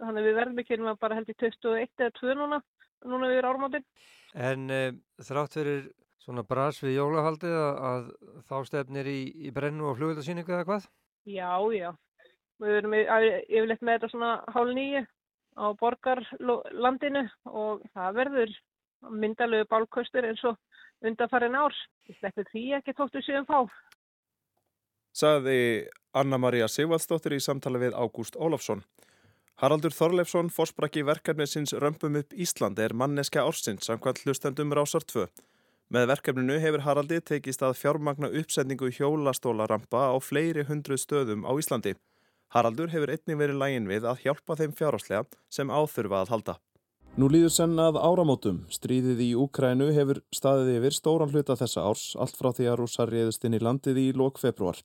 þannig 0.02 0.28
við 0.28 0.38
verðum 0.38 0.62
ekki 0.62 0.80
bara 1.02 1.18
held 1.18 1.32
í 1.32 1.38
21 1.38 2.06
eða 2.06 2.14
2 2.20 2.38
núna, 2.38 2.62
núna 3.06 3.32
við 3.32 3.46
áramótin. 3.46 3.88
En 4.34 4.70
e, 4.72 4.82
þrátt 5.22 5.58
verir 5.60 5.90
svona 6.22 6.44
bras 6.48 6.80
við 6.84 6.98
jólahaldið 7.00 7.56
að, 7.58 7.82
að 7.92 8.10
þá 8.50 8.56
stefnir 8.70 9.10
í, 9.10 9.20
í 9.48 9.54
brennu 9.56 9.90
og 9.90 9.98
flugöldarsýningu 10.00 10.54
eða 10.54 10.68
hvað? 10.70 10.88
Já, 11.30 11.52
já. 11.76 11.90
Við 12.62 12.78
erum 12.78 12.98
yfirleitt 12.98 13.82
með 13.82 13.98
þetta 13.98 14.12
svona 14.12 14.34
hálf 14.54 14.76
nýju 14.78 15.06
á 15.58 15.66
borgarlandinu 15.80 17.24
og 17.50 17.82
það 17.96 18.20
verður 18.20 18.54
myndalögu 19.10 19.68
bálkostur 19.72 20.28
eins 20.30 20.44
og 20.48 20.60
undarfærin 21.06 21.58
árs. 21.58 21.80
Ég 22.10 22.18
sleppur 22.20 22.48
því 22.52 22.66
ekki 22.78 22.96
tóttu 22.98 23.24
síðan 23.26 23.50
fá. 23.50 23.66
Saði 25.12 25.90
Anna-Maria 26.16 26.70
Sigvaldsdóttir 26.72 27.36
í 27.36 27.42
samtali 27.44 27.82
við 27.82 27.98
Ágúst 27.98 28.38
Ólafsson. 28.38 28.86
Haraldur 29.62 29.94
Þorleifsson, 29.94 30.50
fórsbrakki 30.50 31.04
verkefni 31.06 31.46
sinns 31.50 31.74
Römpum 31.78 32.16
upp 32.22 32.32
Ísland 32.34 32.80
er 32.82 32.96
manneska 32.98 33.44
ársins 33.46 33.86
samkvæmt 33.90 34.24
hlustendum 34.26 34.74
rásar 34.74 35.06
2. 35.06 35.28
Með 35.92 36.06
verkefninu 36.08 36.56
hefur 36.64 36.86
Haraldi 36.86 37.18
tekist 37.20 37.64
að 37.68 37.74
fjármagna 37.76 38.30
uppsendingu 38.40 38.88
hjólastólarampa 38.96 40.06
á 40.08 40.16
fleiri 40.24 40.64
hundru 40.70 40.96
stöðum 40.96 41.44
á 41.44 41.52
Íslandi. 41.60 41.98
Haraldur 42.56 42.94
hefur 42.94 43.12
einnig 43.12 43.36
verið 43.42 43.58
lægin 43.60 43.90
við 43.90 44.06
að 44.08 44.22
hjálpa 44.24 44.56
þeim 44.56 44.72
fjáráslega 44.78 45.26
sem 45.52 45.68
áþurfa 45.68 46.22
að 46.22 46.32
halda. 46.32 46.56
Nú 47.20 47.28
líður 47.28 47.52
senn 47.52 47.76
að 47.76 48.00
áramótum. 48.00 48.62
Stríðið 48.72 49.20
í 49.26 49.28
Úkrænu 49.36 49.90
hefur 49.92 50.22
staðið 50.32 50.78
yfir 50.78 50.96
stóran 50.96 51.34
hluta 51.34 51.58
þessa 51.60 51.84
árs, 51.84 52.06
allt 52.16 52.40
frá 52.40 52.54
því 52.56 52.70
að 52.72 52.78
rússar 52.80 53.12
reyðust 53.12 53.44
inn 53.44 53.58
í 53.58 53.60
landið 53.60 54.00
í 54.00 54.06
lok 54.16 54.40
februar. 54.40 54.80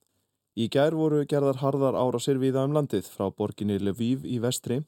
Í 0.58 0.66
gær 0.74 0.96
voru 0.98 1.22
gerðar 1.30 1.60
harðar 1.62 1.94
árásir 1.94 2.42
viða 2.42 2.64
um 2.66 2.74
landið 2.74 3.06
frá 3.12 3.30
borginni 3.30 3.78
Lviv 3.78 4.26
í 4.26 4.40
vestri, 4.42 4.80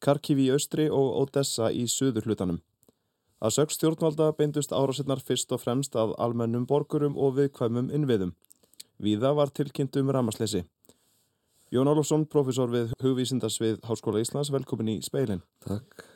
Karkiv 0.00 0.40
í 0.40 0.48
austri 0.56 0.88
og 0.88 1.20
Odessa 1.20 1.68
í 1.68 1.84
söður 1.84 2.30
hlutanum. 2.30 2.62
Að 3.36 3.52
sög 3.58 3.72
stjórnvalda 3.74 4.30
beindust 4.38 4.72
árásinnar 4.72 5.20
fyrst 5.20 5.50
og 5.52 5.60
fremst 5.60 5.96
að 5.98 6.14
almennum 6.16 6.64
borgurum 6.68 7.18
og 7.20 7.36
viðkvæmum 7.36 7.90
innviðum. 7.92 8.32
Víða 8.96 9.34
var 9.36 9.52
tilkynnt 9.52 9.96
um 10.00 10.10
ramasleysi. 10.10 10.64
Jón 11.74 11.90
Álofsson, 11.90 12.24
profesor 12.30 12.70
við 12.72 12.94
hugvísindasvið 13.02 13.82
Háskóla 13.84 14.22
Íslands, 14.22 14.52
velkomin 14.54 14.94
í 14.94 15.00
speilin. 15.04 15.42
Takk. 15.66 16.06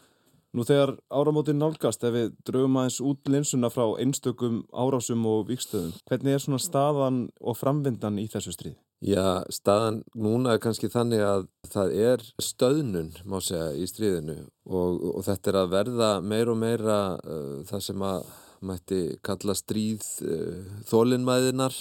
Nú 0.57 0.65
þegar 0.67 0.97
áramótin 1.15 1.61
nálgast, 1.61 2.03
ef 2.03 2.15
við 2.15 2.31
draugum 2.47 2.79
aðeins 2.81 3.03
út 3.05 3.29
linsuna 3.31 3.69
frá 3.71 3.85
einstökum 4.03 4.65
árásum 4.73 5.27
og 5.29 5.45
vikstöðum, 5.51 5.93
hvernig 6.09 6.35
er 6.35 6.43
svona 6.43 6.59
staðan 6.63 7.21
og 7.39 7.59
framvindan 7.59 8.19
í 8.19 8.27
þessu 8.33 8.57
stríð? 8.57 8.79
Já, 9.01 9.41
staðan 9.49 10.03
núna 10.13 10.53
er 10.55 10.59
kannski 10.61 10.91
þannig 10.93 11.23
að 11.25 11.47
það 11.73 11.93
er 12.05 12.25
stöðnun, 12.45 13.15
má 13.25 13.39
segja, 13.41 13.71
í 13.73 13.87
stríðinu 13.89 14.35
og, 14.69 15.01
og 15.17 15.25
þetta 15.25 15.51
er 15.53 15.59
að 15.63 15.73
verða 15.73 16.11
meir 16.21 16.53
og 16.53 16.59
meira 16.61 16.99
uh, 17.17 17.63
það 17.65 17.87
sem 17.87 18.05
að 18.05 18.29
mætti 18.69 19.01
kalla 19.25 19.57
stríð 19.57 20.05
uh, 20.29 20.77
þólinnmæðinar. 20.93 21.81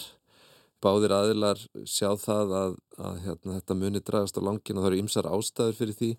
Báðir 0.80 1.12
aðilar 1.12 1.60
sjá 1.84 2.14
það 2.16 2.56
að, 2.56 2.80
að 3.04 3.22
hérna, 3.26 3.60
þetta 3.60 3.80
muni 3.84 4.06
dragast 4.08 4.40
á 4.40 4.48
langin 4.48 4.80
og 4.80 4.86
það 4.86 4.92
eru 4.94 5.04
ymsar 5.04 5.28
ástæður 5.28 5.80
fyrir 5.82 6.00
því. 6.00 6.14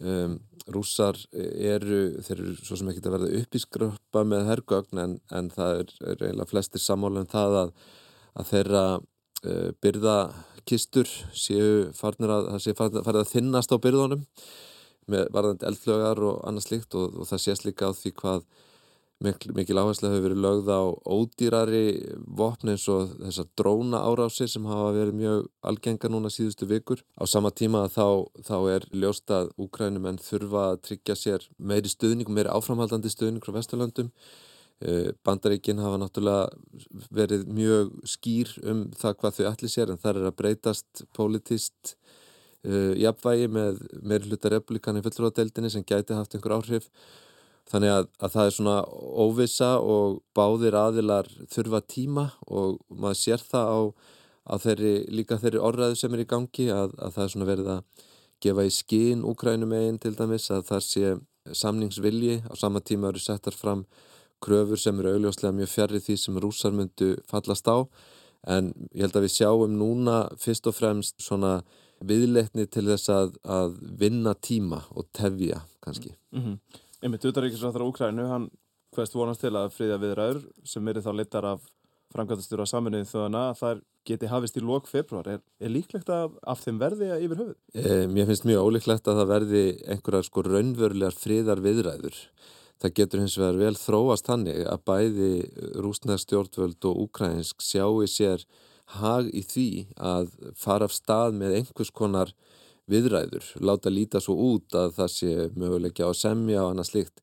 Um, 0.00 0.40
rússar 0.70 1.18
eru, 1.34 2.20
þeir 2.22 2.36
eru 2.38 2.52
svo 2.62 2.78
sem 2.78 2.88
ekki 2.88 3.02
að 3.02 3.16
verða 3.18 3.36
uppiskröpa 3.42 4.22
með 4.30 4.46
hergögn 4.46 5.02
en, 5.02 5.18
en 5.34 5.50
það 5.50 5.82
er, 5.82 5.96
er 6.06 6.22
eiginlega 6.22 6.52
flestir 6.54 6.80
sammála 6.80 7.26
um 7.26 7.32
það 7.34 7.64
að, 7.64 7.72
að 8.38 8.52
þeirra 8.54 8.84
byrðakistur 9.84 11.10
séu 11.32 11.90
farnir 11.96 12.32
að, 12.34 12.50
það 12.54 12.64
séu 12.64 12.78
farið 12.80 13.20
að 13.22 13.30
þinnast 13.34 13.72
á 13.72 13.76
byrðunum 13.82 14.26
með 15.10 15.30
varðandi 15.34 15.68
eldflögar 15.70 16.24
og 16.28 16.42
annað 16.46 16.66
slikt 16.66 16.98
og, 16.98 17.22
og 17.22 17.30
það 17.30 17.44
sést 17.46 17.66
líka 17.66 17.88
á 17.88 17.92
því 17.96 18.12
hvað 18.20 18.44
mikil, 19.24 19.52
mikil 19.56 19.78
áherslu 19.80 20.10
hefur 20.10 20.24
verið 20.28 20.42
lögð 20.44 20.70
á 20.72 20.82
ódýrari 21.12 21.84
vopni 22.40 22.74
eins 22.74 22.86
og 22.92 23.14
þessar 23.18 23.48
dróna 23.58 24.02
árásir 24.08 24.48
sem 24.50 24.68
hafa 24.68 24.92
verið 24.96 25.18
mjög 25.20 25.48
algenga 25.72 26.12
núna 26.12 26.32
síðustu 26.32 26.68
vikur. 26.70 27.02
Á 27.20 27.24
sama 27.28 27.52
tíma 27.52 27.86
þá, 27.92 28.24
þá 28.46 28.56
er 28.76 28.86
ljóst 28.92 29.30
að 29.34 29.52
Úkrænum 29.60 30.08
en 30.08 30.20
þurfa 30.22 30.70
að 30.70 30.80
tryggja 30.88 31.18
sér 31.18 31.48
meiri 31.58 31.92
stuðning 31.92 32.30
meiri 32.32 32.52
áframhaldandi 32.52 33.12
stuðning 33.12 33.44
frá 33.44 33.56
Vesturlandum. 33.58 34.12
Eh, 34.80 35.12
Bandaríkinn 35.26 35.80
hafa 35.82 35.98
náttúrulega 36.00 36.48
verið 37.12 37.42
mjög 37.52 37.90
skýr 38.08 38.52
um 38.64 38.86
það 38.96 39.16
hvað 39.20 39.34
þau 39.36 39.48
allir 39.50 39.72
sér 39.72 39.90
en 39.92 40.00
það 40.00 40.20
er 40.20 40.28
að 40.30 40.36
breytast 40.38 41.02
politist 41.16 41.96
uh, 42.64 42.94
jafnvægi 42.96 43.50
með 43.52 43.82
meiri 44.00 44.30
hluta 44.30 44.52
republikan 44.54 44.96
í 44.96 45.02
fullróðadeildinni 45.04 45.70
sem 45.74 45.84
gæti 45.84 46.16
haft 46.16 46.32
einhver 46.32 46.56
áhrif. 46.56 46.88
Þannig 47.68 47.92
að, 47.92 48.08
að 48.24 48.32
það 48.34 48.48
er 48.48 48.56
svona 48.56 48.78
óvisa 49.26 49.70
og 49.84 50.22
báðir 50.34 50.78
aðilar 50.80 51.28
þurfa 51.52 51.84
tíma 51.84 52.30
og 52.48 52.80
maður 52.88 53.20
sér 53.20 53.44
það 53.52 53.68
á, 53.68 53.80
á 54.48 54.54
þeirri, 54.64 54.94
líka 55.12 55.38
þeirri 55.42 55.60
orðræðu 55.68 56.00
sem 56.00 56.16
er 56.16 56.24
í 56.24 56.30
gangi 56.32 56.70
að, 56.72 56.96
að 56.96 57.18
það 57.18 57.26
er 57.26 57.34
svona 57.34 57.50
verið 57.52 57.74
að 57.76 58.06
gefa 58.40 58.64
í 58.64 58.72
skín 58.72 59.26
Úkrænum 59.28 59.76
eigin 59.76 60.00
til 60.00 60.16
dæmis 60.16 60.48
að 60.50 60.70
það 60.72 60.86
sé 60.88 61.12
samningsvilji. 61.52 62.40
Á 62.48 62.52
sama 62.56 62.80
tíma 62.80 63.12
eru 63.12 63.20
settar 63.20 63.52
fram 63.52 63.84
kröfur 64.40 64.80
sem 64.80 64.98
eru 65.00 65.14
augljóslega 65.14 65.56
mjög 65.56 65.72
fjarrið 65.74 66.06
því 66.06 66.16
sem 66.22 66.40
rúsar 66.40 66.74
myndu 66.76 67.12
fallast 67.30 67.68
á 67.68 67.84
en 68.48 68.72
ég 68.94 69.04
held 69.04 69.16
að 69.18 69.26
við 69.26 69.36
sjáum 69.36 69.76
núna 69.76 70.20
fyrst 70.40 70.68
og 70.70 70.76
fremst 70.76 71.20
svona 71.20 71.60
viðleitni 72.00 72.64
til 72.72 72.86
þess 72.88 73.12
að, 73.12 73.34
að 73.44 73.76
vinna 74.00 74.32
tíma 74.34 74.80
og 74.96 75.10
tefja 75.12 75.60
kannski. 75.84 76.14
Mm 76.32 76.42
-hmm. 76.42 76.56
Einmitt 77.02 77.24
utaríkisrættar 77.24 77.84
á 77.84 77.88
Úkrænu, 77.88 78.28
hann 78.28 78.50
hverst 78.94 79.14
vonast 79.14 79.40
til 79.40 79.52
að 79.56 79.72
friðja 79.76 80.00
viðræður 80.00 80.42
sem 80.64 80.88
eru 80.88 81.00
þá 81.00 81.12
litar 81.16 81.44
af 81.44 81.60
framkvæmtastur 82.10 82.62
á 82.64 82.66
saminuðin 82.66 83.06
þjóðana 83.06 83.42
að 83.50 83.58
það 83.60 83.82
geti 84.08 84.26
hafist 84.26 84.56
í 84.56 84.60
lok 84.64 84.88
februar. 84.88 85.28
Er, 85.28 85.40
er 85.60 85.70
líklegt 85.70 86.08
að 86.08 86.38
af 86.42 86.64
þeim 86.64 86.80
verði 86.80 87.10
að 87.12 87.24
yfir 87.26 87.42
höfuð? 87.42 87.56
Eh, 87.74 88.06
mér 88.10 88.26
finnst 88.26 88.48
mjög 88.48 88.64
ólíklegt 88.66 89.10
að 89.10 89.20
það 89.20 89.32
verði 89.34 89.64
einhverjar 89.86 90.26
sko 90.26 90.42
raunverulegar 90.42 91.12
friðar 91.12 91.60
viðræður. 91.60 92.16
Það 92.80 92.94
getur 92.96 93.20
hins 93.20 93.36
vegar 93.36 93.58
vel 93.60 93.76
þróast 93.76 94.30
hannig 94.32 94.62
að 94.64 94.84
bæði 94.88 95.32
rúsnæðstjórnvöld 95.84 96.86
og 96.88 97.02
úkrænsk 97.04 97.60
sjáu 97.60 98.06
sér 98.08 98.46
hag 98.96 99.28
í 99.36 99.42
því 99.46 99.70
að 100.00 100.30
fara 100.58 100.88
af 100.88 100.94
stað 100.96 101.36
með 101.36 101.58
einhvers 101.60 101.92
konar 101.94 102.32
viðræður, 102.90 103.46
láta 103.62 103.92
líta 103.92 104.20
svo 104.22 104.34
út 104.48 104.74
að 104.74 104.96
það 104.96 105.12
sé 105.14 105.34
möguleikja 105.60 106.08
á 106.10 106.12
semja 106.16 106.64
og 106.64 106.72
annað 106.72 106.88
slikt. 106.88 107.20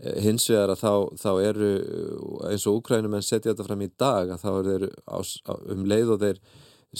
Eh, 0.00 0.16
hins 0.24 0.48
vegar 0.50 0.72
að 0.74 0.80
þá, 0.80 0.94
þá 1.22 1.30
eru, 1.50 1.70
eins 2.48 2.64
og 2.66 2.80
Úkrænum 2.80 3.14
en 3.14 3.22
setja 3.22 3.52
þetta 3.52 3.68
fram 3.68 3.84
í 3.84 3.90
dag, 4.00 4.32
að 4.32 4.42
þá 4.42 4.50
eru 4.54 4.72
þeir 4.72 4.88
á, 5.06 5.18
um 5.76 5.84
leið 5.92 6.14
og 6.16 6.24
þeir 6.24 6.40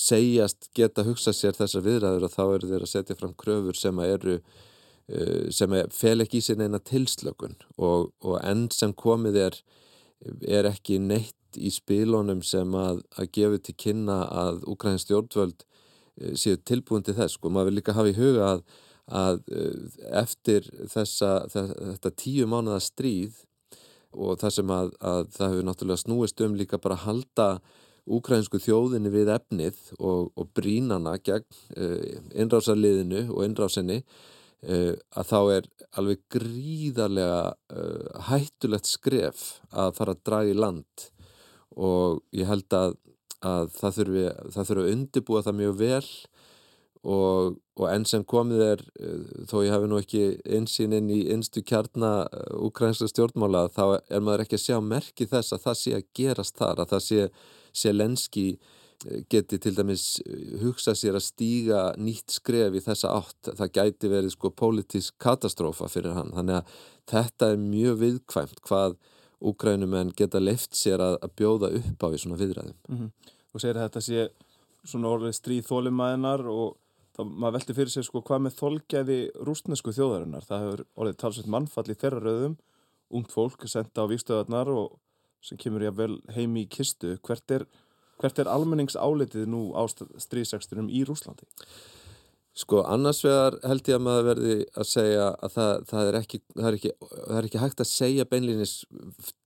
segjast 0.05 0.71
geta 0.75 1.07
hugsað 1.07 1.39
sér 1.39 1.59
þessar 1.59 1.85
viðræður 1.89 2.29
að 2.29 2.37
þá 2.37 2.45
eru 2.45 2.71
þeir 2.71 2.87
að 2.87 2.93
setja 2.93 3.19
fram 3.19 3.35
kröfur 3.39 3.79
sem 3.79 3.99
að 3.99 4.15
eru 4.19 4.37
eh, 4.39 4.63
sem 5.53 5.75
fel 5.93 6.25
ekki 6.25 6.39
í 6.41 6.45
sinna 6.47 6.65
eina 6.65 6.79
tilslökun 6.81 7.59
og, 7.77 8.07
og 8.25 8.39
enn 8.41 8.71
sem 8.73 8.95
komið 8.97 9.41
er 9.43 9.59
er 10.49 10.65
ekki 10.71 10.97
neitt 10.97 11.59
í 11.61 11.69
spílónum 11.69 12.41
sem 12.41 12.73
að, 12.73 13.03
að 13.21 13.29
gefa 13.37 13.59
til 13.67 13.75
kynna 13.83 14.23
að 14.33 14.63
Úkrænins 14.73 15.05
stjórnvöld 15.05 15.67
Eh, 16.21 16.35
séu 16.39 16.59
tilbúin 16.63 17.03
til 17.03 17.17
þess. 17.17 17.39
Sko, 17.39 17.51
maður 17.51 17.73
vil 17.73 17.81
líka 17.81 17.95
hafa 17.97 18.13
í 18.13 18.19
huga 18.19 18.51
að, 18.53 18.61
að 19.21 19.41
eh, 19.51 19.95
eftir 20.21 20.69
þessa, 20.93 21.33
þetta 21.51 22.13
tíu 22.21 22.47
mánuða 22.51 22.79
stríð 22.85 23.41
og 24.15 24.39
það 24.39 24.53
sem 24.59 24.71
að, 24.71 24.93
að 25.03 25.25
það 25.35 25.49
hefur 25.51 25.67
náttúrulega 25.67 26.03
snúist 26.05 26.45
um 26.47 26.55
líka 26.55 26.79
bara 26.79 26.95
að 27.01 27.07
halda 27.09 27.49
úkrænsku 28.05 28.61
þjóðinni 28.63 29.11
við 29.11 29.33
efnið 29.35 29.81
og, 29.99 30.31
og 30.39 30.53
brínana 30.55 31.17
gegn 31.25 31.49
innrásarliðinu 32.37 33.25
og 33.33 33.47
innrásinni 33.47 34.03
að 34.65 35.29
þá 35.29 35.39
er 35.55 35.67
alveg 36.01 36.21
gríðarlega 36.33 37.41
uh, 37.53 38.23
hættulegt 38.31 38.89
skref 38.89 39.43
að 39.71 39.97
fara 39.99 40.15
að 40.15 40.23
draga 40.25 40.53
í 40.53 40.59
land. 40.59 41.09
Og 41.75 42.23
ég 42.33 42.49
held 42.49 42.73
að 42.77 42.95
að 43.45 43.75
það 43.77 43.99
þurfi, 43.99 44.25
að 44.63 44.93
undibúa 44.93 45.43
það 45.45 45.59
mjög 45.61 45.77
vel. 45.81 46.07
Og, 47.05 47.57
og 47.77 47.89
enn 47.91 48.07
sem 48.09 48.23
komið 48.25 48.63
er 48.65 48.83
eh, 48.97 49.25
þó 49.51 49.59
ég 49.61 49.75
hafi 49.75 49.89
nú 49.91 49.99
ekki 50.01 50.23
einsýn 50.57 50.95
inn 50.97 51.11
í 51.13 51.19
einstu 51.35 51.61
kjarnar 51.61 52.31
ukrænska 52.65 53.11
stjórnmála 53.11 53.67
þá 53.75 53.83
er 54.09 54.25
maður 54.25 54.47
ekki 54.47 54.57
að 54.57 54.63
sjá 54.63 54.79
merki 54.81 55.27
þess 55.29 55.53
að 55.53 55.67
það 55.67 55.77
sé 55.83 55.93
að 55.99 56.07
gerast 56.17 56.57
þar 56.57 56.81
að 56.81 56.95
það 56.95 57.05
sé, 57.11 57.93
lenski 57.93 58.47
eh, 58.55 58.73
geti 59.33 59.59
til 59.61 59.75
dæmis 59.77 60.07
eh, 60.25 60.55
hugsa 60.63 60.95
sér 60.99 61.19
að 61.19 61.27
stíga 61.29 61.83
nýtt 62.01 62.39
skref 62.39 62.77
í 62.77 62.85
þessa 62.85 63.13
átt. 63.19 63.53
Það 63.55 63.75
gæti 63.79 64.13
verið 64.13 64.35
sko 64.37 64.53
pólitísk 64.55 65.19
katastrófa 65.23 65.91
fyrir 65.93 66.17
hann. 66.17 66.33
Þannig 66.37 66.61
að 66.61 66.79
þetta 67.13 67.53
er 67.53 67.63
mjög 67.63 68.01
viðkvæmt 68.03 68.65
hvað 68.69 68.99
úkrænumenn 69.45 70.15
geta 70.17 70.41
left 70.41 70.77
sér 70.79 71.03
að, 71.05 71.19
að 71.21 71.35
bjóða 71.37 71.73
upp 71.81 72.05
á 72.05 72.07
því 72.09 72.21
svona 72.23 72.41
viðræðum. 72.41 72.77
Mm 72.89 72.99
-hmm 72.99 73.33
og 73.55 73.63
segir 73.63 73.79
að 73.79 73.87
þetta 73.87 74.03
sé 74.03 74.25
svona 74.85 75.13
orðið 75.15 75.37
stríð 75.39 75.69
þólumæðinar 75.69 76.43
og 76.51 76.75
þá 77.15 77.21
maður 77.31 77.57
velti 77.57 77.77
fyrir 77.79 77.93
sig 77.95 78.07
sko 78.09 78.23
hvað 78.27 78.45
með 78.45 78.57
þólgæði 78.59 79.19
rústnesku 79.47 79.95
þjóðarinnar. 79.95 80.47
Það 80.49 80.65
hefur 80.65 80.85
orðið 80.99 81.19
talsveit 81.23 81.51
mannfall 81.55 81.87
í 81.87 81.99
þeirra 82.01 82.23
rauðum, 82.25 82.57
ungt 83.15 83.35
fólk 83.35 83.67
senda 83.71 84.05
á 84.05 84.11
výstöðarnar 84.11 84.73
og 84.75 84.99
sem 85.45 85.61
kemur 85.61 85.87
ég 85.87 85.95
vel 85.97 86.19
heimi 86.35 86.65
í 86.65 86.71
kistu. 86.73 87.15
Hvert 87.23 87.55
er, 87.55 87.67
hvert 88.21 88.41
er 88.41 88.51
almenningsálitið 88.51 89.51
nú 89.51 89.67
á 89.75 89.83
stríðsextunum 89.91 90.91
í 90.93 91.05
Rúslandi? 91.09 91.49
Sko 92.55 92.85
annars 92.87 93.19
vegar 93.27 93.57
held 93.67 93.89
ég 93.91 93.97
að 93.99 94.03
maður 94.07 94.27
verði 94.29 94.57
að 94.79 94.87
segja 94.87 95.25
að 95.43 95.55
það, 95.57 95.73
það, 95.91 96.09
er, 96.09 96.19
ekki, 96.21 96.39
það, 96.53 96.67
er, 96.69 96.77
ekki, 96.77 96.93
það 97.11 97.39
er 97.39 97.49
ekki 97.49 97.63
hægt 97.65 97.81
að 97.83 97.89
segja 97.91 98.27
beinlýnis 98.31 98.75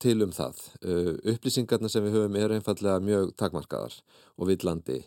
til 0.03 0.13
um 0.21 0.35
það. 0.35 0.59
Uh, 0.83 1.15
upplýsingarna 1.33 1.89
sem 1.89 2.05
við 2.05 2.19
höfum 2.19 2.37
er 2.37 2.53
einfallega 2.53 3.01
mjög 3.01 3.31
takmarkaðar 3.41 3.95
og 4.37 4.51
villandi. 4.51 4.99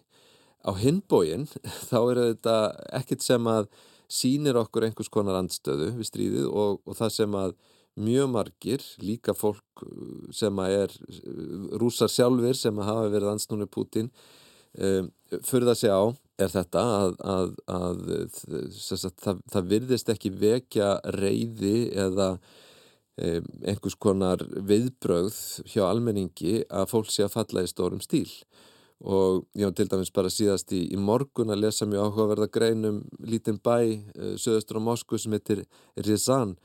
Á 0.66 0.70
hinbóin 0.82 1.46
þá 1.90 1.98
er 2.00 2.22
þetta 2.24 2.56
ekkit 2.98 3.22
sem 3.22 3.46
að 3.54 3.70
sínir 4.12 4.58
okkur 4.58 4.88
einhvers 4.88 5.12
konar 5.12 5.38
andstöðu 5.38 5.92
við 6.00 6.10
stríðið 6.10 6.50
og, 6.50 6.82
og 6.82 6.98
það 6.98 7.14
sem 7.20 7.38
að 7.38 7.54
mjög 8.00 8.30
margir, 8.32 8.84
líka 9.02 9.34
fólk 9.36 9.84
sem 10.32 10.60
að 10.62 10.76
er 10.78 10.94
rúsar 11.80 12.10
sjálfur 12.10 12.56
sem 12.56 12.78
hafa 12.80 13.10
verið 13.12 13.34
ansnúnir 13.34 13.70
Putin, 13.72 14.08
um, 14.78 15.10
fyrir 15.44 15.68
það 15.68 15.80
sé 15.82 15.92
á 15.92 16.02
er 16.42 16.50
þetta 16.52 16.82
að, 16.82 17.14
að, 17.28 17.54
að 17.70 18.02
það, 19.20 19.40
það 19.52 19.70
virðist 19.74 20.12
ekki 20.12 20.32
vekja 20.40 20.90
reyði 21.18 21.76
eða 21.92 22.28
um, 22.32 23.48
einhvers 23.68 23.98
konar 24.00 24.44
viðbröð 24.56 25.38
hjá 25.68 25.84
almenningi 25.88 26.62
að 26.70 26.90
fólk 26.94 27.12
sé 27.12 27.26
að 27.26 27.34
falla 27.36 27.64
í 27.64 27.70
stórum 27.70 28.02
stíl. 28.04 28.28
Og 29.02 29.42
var 29.58 29.72
til 29.74 29.88
dæmis 29.90 30.12
bara 30.14 30.30
síðast 30.30 30.70
í, 30.76 30.84
í 30.94 30.98
morgun 30.98 31.50
að 31.50 31.64
lesa 31.64 31.88
mjög 31.90 32.06
áhugaverða 32.06 32.52
greinum 32.54 33.00
lítinn 33.26 33.58
bæ 33.58 33.76
uh, 33.82 34.36
söðustur 34.38 34.78
á 34.78 34.86
Moskvu 34.88 35.18
sem 35.18 35.34
heitir 35.36 35.66
Rizan 35.98 36.56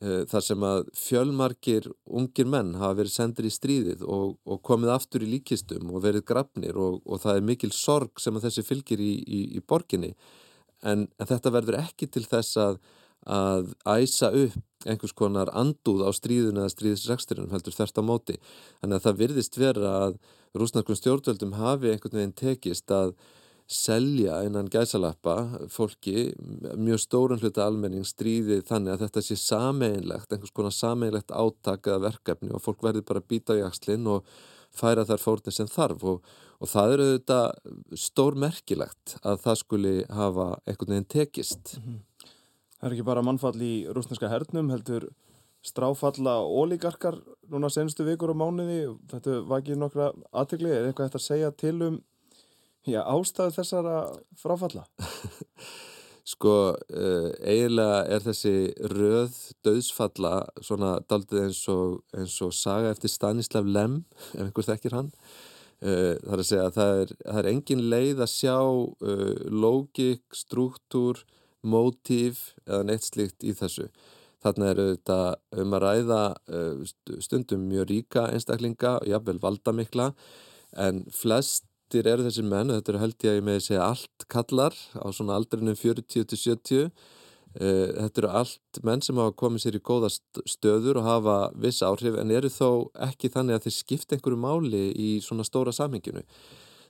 þar 0.00 0.44
sem 0.44 0.62
að 0.64 0.86
fjölmarkir 0.96 1.90
ungir 2.08 2.48
menn 2.48 2.72
hafa 2.80 2.96
verið 3.02 3.12
sendir 3.12 3.48
í 3.48 3.52
stríðið 3.52 4.04
og, 4.08 4.38
og 4.48 4.62
komið 4.64 4.94
aftur 4.94 5.26
í 5.26 5.28
líkistum 5.34 5.90
og 5.92 6.04
verið 6.06 6.24
grafnir 6.30 6.78
og, 6.80 7.02
og 7.04 7.20
það 7.20 7.36
er 7.36 7.44
mikil 7.50 7.72
sorg 7.76 8.22
sem 8.22 8.38
að 8.38 8.46
þessi 8.48 8.64
fylgir 8.64 9.02
í, 9.04 9.12
í, 9.20 9.42
í 9.58 9.60
borginni. 9.60 10.14
En, 10.80 11.04
en 11.20 11.28
þetta 11.28 11.52
verður 11.52 11.82
ekki 11.82 12.08
til 12.08 12.24
þess 12.24 12.56
að, 12.62 12.80
að 13.28 13.74
æsa 13.84 14.32
upp 14.32 14.88
einhvers 14.88 15.12
konar 15.12 15.52
andúð 15.52 16.06
á 16.08 16.10
stríðun 16.16 16.62
eða 16.62 16.72
stríðsreksturinnum 16.72 17.52
heldur 17.52 17.76
þert 17.76 18.00
á 18.00 18.02
móti. 18.04 18.38
Þannig 18.80 18.96
að 18.96 19.04
það 19.04 19.20
virðist 19.20 19.60
vera 19.60 19.92
að 20.06 20.16
rúsnarkun 20.56 20.96
stjórnvöldum 20.96 21.58
hafi 21.60 21.92
einhvern 21.92 22.16
veginn 22.16 22.38
tekist 22.40 22.88
að 22.88 23.12
selja 23.70 24.40
einan 24.42 24.66
gæsalappa 24.70 25.36
fólki, 25.70 26.32
mjög 26.74 27.02
stórun 27.04 27.38
hluta 27.38 27.68
almenning 27.68 28.06
stríði 28.06 28.60
þannig 28.66 28.96
að 28.96 29.04
þetta 29.04 29.22
sé 29.22 29.36
sameinlegt, 29.38 30.32
einhvers 30.32 30.54
konar 30.56 30.74
sameinlegt 30.74 31.30
áttak 31.30 31.86
eða 31.86 32.08
verkefni 32.08 32.50
og 32.50 32.64
fólk 32.64 32.82
verði 32.82 33.04
bara 33.06 33.22
býta 33.22 33.54
á 33.54 33.62
jakslinn 33.62 34.08
og 34.10 34.26
færa 34.74 35.06
þær 35.06 35.22
fórnir 35.22 35.54
sem 35.54 35.70
þarf 35.70 36.02
og, 36.02 36.34
og 36.58 36.72
það 36.72 36.96
eru 36.96 37.08
þetta 37.12 37.40
stór 38.08 38.38
merkilegt 38.42 39.16
að 39.22 39.40
það 39.46 39.62
skuli 39.62 39.96
hafa 40.18 40.50
einhvern 40.66 40.96
veginn 40.96 41.10
tekist. 41.14 41.76
-hmm. 41.78 42.02
Það 42.80 42.88
er 42.88 42.92
ekki 42.96 43.06
bara 43.06 43.22
mannfall 43.22 43.58
í 43.62 43.74
rúsneska 43.86 44.28
hernum, 44.28 44.70
heldur 44.70 45.10
stráfalla 45.62 46.40
ólíkarkar 46.42 47.20
núna 47.52 47.68
senstu 47.70 48.04
vikur 48.04 48.32
og 48.32 48.38
mánuði, 48.40 48.96
þetta 49.10 49.42
ekki 49.58 49.76
nokkra 49.76 50.12
aðtegli, 50.32 50.70
er 50.70 50.86
eitthvað 50.88 51.10
eftir 51.10 51.20
að 51.20 51.28
segja 51.28 51.50
til 51.50 51.82
um 51.82 51.98
Já, 52.88 53.02
ástæðu 53.04 53.52
þessara 53.58 53.96
fráfalla? 54.40 54.86
sko, 56.30 56.54
uh, 56.72 57.28
eiginlega 57.44 58.04
er 58.14 58.24
þessi 58.24 58.54
röð 58.92 59.36
döðsfalla 59.66 60.34
svona 60.64 60.94
daldið 61.10 61.46
eins 61.46 61.62
og, 61.72 62.00
eins 62.16 62.38
og 62.44 62.54
saga 62.56 62.92
eftir 62.94 63.12
Stanislav 63.12 63.68
Lem, 63.68 64.00
ef 64.36 64.46
einhver 64.46 64.68
þekkir 64.70 64.96
hann. 64.96 65.10
Uh, 65.80 66.16
það 66.20 66.32
er 66.32 66.42
að 66.42 66.48
segja 66.48 66.64
að 66.68 66.78
það 66.78 67.02
er, 67.02 67.12
það 67.24 67.42
er 67.42 67.50
engin 67.52 67.84
leið 67.92 68.24
að 68.24 68.32
sjá 68.34 68.56
uh, 68.56 69.44
lógik, 69.64 70.24
struktúr, 70.36 71.24
mótíf 71.60 72.54
eða 72.64 72.84
neitt 72.88 73.04
slikt 73.04 73.44
í 73.44 73.52
þessu. 73.56 73.90
Þarna 74.40 74.70
eru 74.72 74.84
þetta 74.94 75.16
um 75.60 75.74
að 75.76 75.82
ræða 75.84 76.20
stundum 77.20 77.66
mjög 77.68 77.90
ríka 77.90 78.22
einstaklinga 78.32 78.94
og 79.02 79.10
jáfnvel 79.10 79.36
valdamikla 79.42 80.06
en 80.80 81.02
flest 81.12 81.66
flestir 81.90 82.06
eru 82.06 82.22
þessi 82.22 82.44
menn, 82.46 82.70
þetta 82.70 82.92
eru 82.92 83.00
held 83.02 83.24
ég 83.24 83.30
að 83.30 83.36
ég 83.38 83.44
með 83.44 83.56
að 83.58 83.64
segja 83.64 83.82
allt 83.82 84.26
kallar 84.30 84.74
á 84.94 85.06
svona 85.10 85.34
aldrinum 85.34 85.74
40-70 85.74 86.90
þetta 87.58 88.20
eru 88.20 88.30
allt 88.30 88.78
menn 88.86 89.02
sem 89.02 89.18
hafa 89.18 89.34
komið 89.34 89.64
sér 89.64 89.74
í 89.74 89.82
góða 89.82 90.10
stöður 90.46 91.00
og 91.00 91.04
hafa 91.08 91.50
viss 91.58 91.82
áhrif 91.82 92.14
en 92.14 92.30
eru 92.30 92.48
þó 92.48 92.86
ekki 93.08 93.32
þannig 93.34 93.56
að 93.56 93.66
þeir 93.66 93.74
skipta 93.74 94.14
einhverju 94.14 94.38
máli 94.38 94.84
í 94.94 95.10
svona 95.20 95.42
stóra 95.42 95.74
samhenginu. 95.74 96.22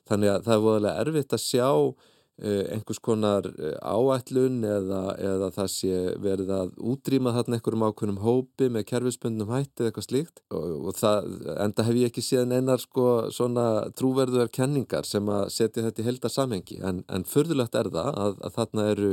Þannig 0.04 0.34
að 0.34 0.44
það 0.44 0.56
er 0.58 0.64
voðalega 0.66 1.00
erfitt 1.00 1.32
að 1.32 1.46
sjá 1.46 1.68
Eh, 1.70 2.19
einhvers 2.40 3.00
konar 3.04 3.44
eh, 3.50 3.74
áætlun 3.84 4.62
eða, 4.64 5.00
eða 5.20 5.48
það 5.52 5.66
sé 5.74 5.96
verið 6.24 6.52
að 6.56 6.70
útrýma 6.92 7.34
þarna 7.36 7.58
einhverjum 7.58 7.84
ákveðnum 7.84 8.20
hópi 8.24 8.70
með 8.72 8.86
kerfisbundnum 8.88 9.52
hætti 9.52 9.82
eða 9.82 9.90
eitthvað 9.90 10.06
slíkt. 10.06 10.40
Og, 10.56 10.70
og 10.88 10.96
það, 10.96 11.28
enda 11.66 11.84
hef 11.84 11.98
ég 12.00 12.08
ekki 12.08 12.24
séð 12.24 12.54
einar 12.56 12.80
sko 12.80 13.06
svona 13.34 13.66
trúverðuðar 13.98 14.48
kenningar 14.56 15.08
sem 15.08 15.28
að 15.28 15.50
setja 15.52 15.84
þetta 15.84 16.00
í 16.00 16.08
helda 16.08 16.32
samhengi 16.32 16.80
en, 16.80 17.02
en 17.12 17.26
förðulegt 17.28 17.76
er 17.76 17.90
það 17.92 18.20
að, 18.24 18.38
að 18.48 18.56
þarna 18.56 18.86
eru, 18.94 19.10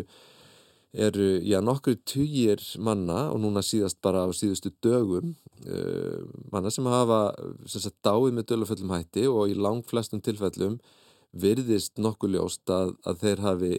eru 1.08 1.28
já 1.44 1.58
nokkru 1.66 1.98
týjir 2.08 2.64
manna 2.80 3.26
og 3.34 3.42
núna 3.44 3.64
síðast 3.66 4.00
bara 4.06 4.24
á 4.24 4.32
síðustu 4.32 4.72
dögum 4.84 5.34
uh, 5.68 6.24
manna 6.54 6.72
sem 6.72 6.88
hafa 6.88 7.20
sem 7.68 7.84
sagt, 7.84 8.00
dáið 8.08 8.38
með 8.38 8.48
döluföllum 8.54 8.96
hætti 8.96 9.28
og 9.28 9.52
í 9.52 9.60
lang 9.60 9.84
flestum 9.88 10.24
tilfellum 10.24 10.80
virðist 11.36 11.98
nokkuð 12.02 12.38
ljóst 12.38 12.74
að, 12.74 12.94
að 13.08 13.24
þeir 13.24 13.44
hafi, 13.46 13.74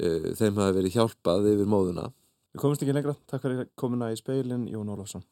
uh, 0.00 0.30
þeim 0.38 0.62
hafi 0.62 0.78
verið 0.80 0.96
hjálpað 0.98 1.50
yfir 1.54 1.70
móðuna. 1.70 2.10
Við 2.50 2.62
komumst 2.64 2.82
ekki 2.82 2.94
lengra. 2.96 3.14
Takk 3.30 3.44
fyrir 3.44 3.68
komuna 3.78 4.10
í 4.10 4.16
speilin, 4.18 4.66
Jón 4.70 4.90
Ólafsson. 4.90 5.22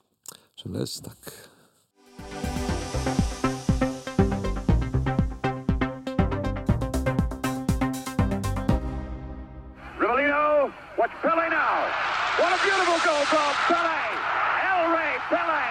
Sem 0.59 0.75
leðist, 0.75 1.03
takk. 1.07 1.33
Rivellino, 9.99 10.71
watch 10.99 11.17
Pele 11.23 11.49
now. 11.51 11.75
What 12.39 12.55
a 12.55 12.59
beautiful 12.63 12.99
goal 13.03 13.25
from 13.33 13.51
Pele. 13.67 13.99
El 14.71 14.83
Rey 14.95 15.15
Pele. 15.31 15.63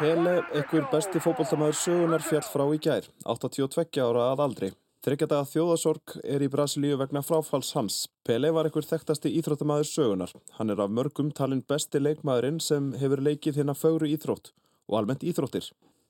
Pele, 0.00 0.34
ekkur 0.62 0.88
besti 0.90 1.22
fókbóltamæður 1.22 1.78
sögunar 1.78 2.26
fjall 2.26 2.42
frá 2.46 2.66
í 2.74 2.82
gær, 2.82 3.06
82 3.24 4.02
ára 4.02 4.32
að 4.32 4.44
aldri. 4.48 4.72
Þryggjadaga 5.06 5.46
þjóðasorg 5.46 6.12
er 6.26 6.42
í 6.42 6.46
Brasilíu 6.50 6.96
vegna 6.98 7.20
fráfalls 7.22 7.68
hans. 7.76 7.96
Pele 8.26 8.48
var 8.50 8.66
einhver 8.66 8.82
þekktasti 8.82 9.30
íþróttamæður 9.38 9.86
sögunar. 9.86 10.32
Hann 10.56 10.72
er 10.74 10.80
af 10.82 10.90
mörgum 10.90 11.28
talin 11.30 11.60
besti 11.62 12.00
leikmaðurinn 12.00 12.58
sem 12.58 12.88
hefur 12.98 13.22
leikið 13.22 13.60
hérna 13.60 13.76
fögru 13.78 14.08
íþrótt 14.10 14.50
og 14.90 14.96
almennt 14.98 15.22
íþróttir. 15.22 15.68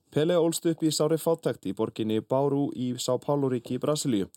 Pele 0.09 0.39
ólst 0.41 0.65
upp 0.65 0.81
í 0.81 0.89
Sári 0.89 1.19
Fátækt 1.21 1.69
í 1.69 1.75
borginni 1.77 2.17
Báru 2.25 2.71
í 2.73 2.87
Sá 2.97 3.11
Páluríki 3.21 3.77
í 3.77 3.81
Brasilíu. 3.83 4.31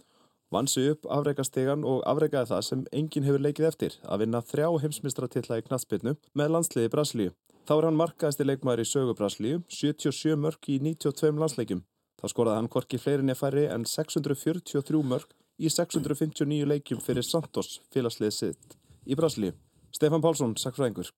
Vansi 0.53 0.85
upp 0.93 1.09
afreikastegan 1.09 1.87
og 1.89 2.05
afreikaði 2.11 2.51
það 2.53 2.65
sem 2.67 2.83
enginn 3.01 3.25
hefur 3.31 3.45
leikið 3.47 3.69
eftir 3.71 3.97
að 4.05 4.27
vinna 4.27 4.43
þrjá 4.45 4.69
heimsmyndstratilla 4.83 5.63
í 5.63 5.65
knatsbyrnu 5.71 6.19
með 6.37 6.53
landsliði 6.59 6.93
Brasilíu. 6.93 7.33
Þá 7.65 7.79
er 7.79 7.89
hann 7.89 8.03
markaðist 8.03 8.45
í 8.45 8.51
leikmaður 8.51 8.85
í 8.85 8.91
sögu 8.93 9.17
Brasilíu, 9.17 9.65
77 9.73 10.37
mörg 10.37 10.69
í 10.69 10.77
92 10.85 11.41
landsleikum. 11.41 11.81
Þá 12.21 12.27
skoraði 12.29 12.61
hann 12.61 12.71
korki 12.73 13.01
fleirinni 13.01 13.37
færri 13.39 13.65
en 13.73 13.87
643 13.89 15.03
mörg 15.09 15.31
í 15.61 15.71
659 15.73 16.69
leikjum 16.69 17.01
fyrir 17.05 17.25
Santos 17.25 17.79
félagsliðið 17.95 18.37
sitt 18.37 18.77
í 19.09 19.17
Brasilíu. 19.17 19.55
Stefan 19.91 20.23
Pálsson, 20.23 20.53
sakfræðingur, 20.61 21.09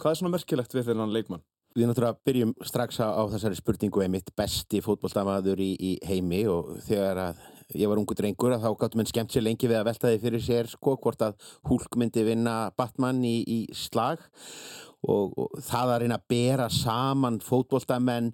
hvað 0.00 0.14
er 0.14 0.20
svona 0.20 0.34
merkilegt 0.36 0.74
við 0.74 0.88
þennan 0.90 1.12
leikmann? 1.12 1.42
Við 1.72 1.88
náttúrulega 1.88 2.20
byrjum 2.26 2.52
strax 2.68 2.98
á, 3.00 3.24
þessari 3.32 3.56
spurningu 3.56 4.02
er 4.04 4.10
mitt 4.12 4.28
besti 4.36 4.82
fótbollstamaður 4.84 5.60
í, 5.64 5.70
í 5.80 5.92
heimi 6.04 6.42
og 6.52 6.74
þegar 6.84 7.20
að 7.30 7.42
ég 7.80 7.88
var 7.88 8.00
ungu 8.00 8.16
drengur 8.16 8.52
að 8.52 8.66
þá 8.66 8.70
gáttum 8.82 9.00
henn 9.00 9.08
skemmt 9.08 9.32
sér 9.32 9.46
lengi 9.46 9.70
við 9.70 9.78
að 9.78 9.86
velta 9.88 10.10
þig 10.12 10.24
fyrir 10.26 10.44
sér 10.44 10.68
sko 10.68 10.96
hvort 11.00 11.24
að 11.24 11.46
Hulk 11.70 11.96
myndi 11.96 12.26
vinna 12.26 12.56
Batman 12.76 13.22
í, 13.24 13.38
í 13.40 13.58
slag 13.76 14.20
og, 15.02 15.32
og 15.36 15.62
það 15.64 15.92
að 15.94 16.02
reyna 16.02 16.18
að 16.20 16.26
bera 16.32 16.68
saman 16.72 17.40
fótbóltamenn 17.42 18.30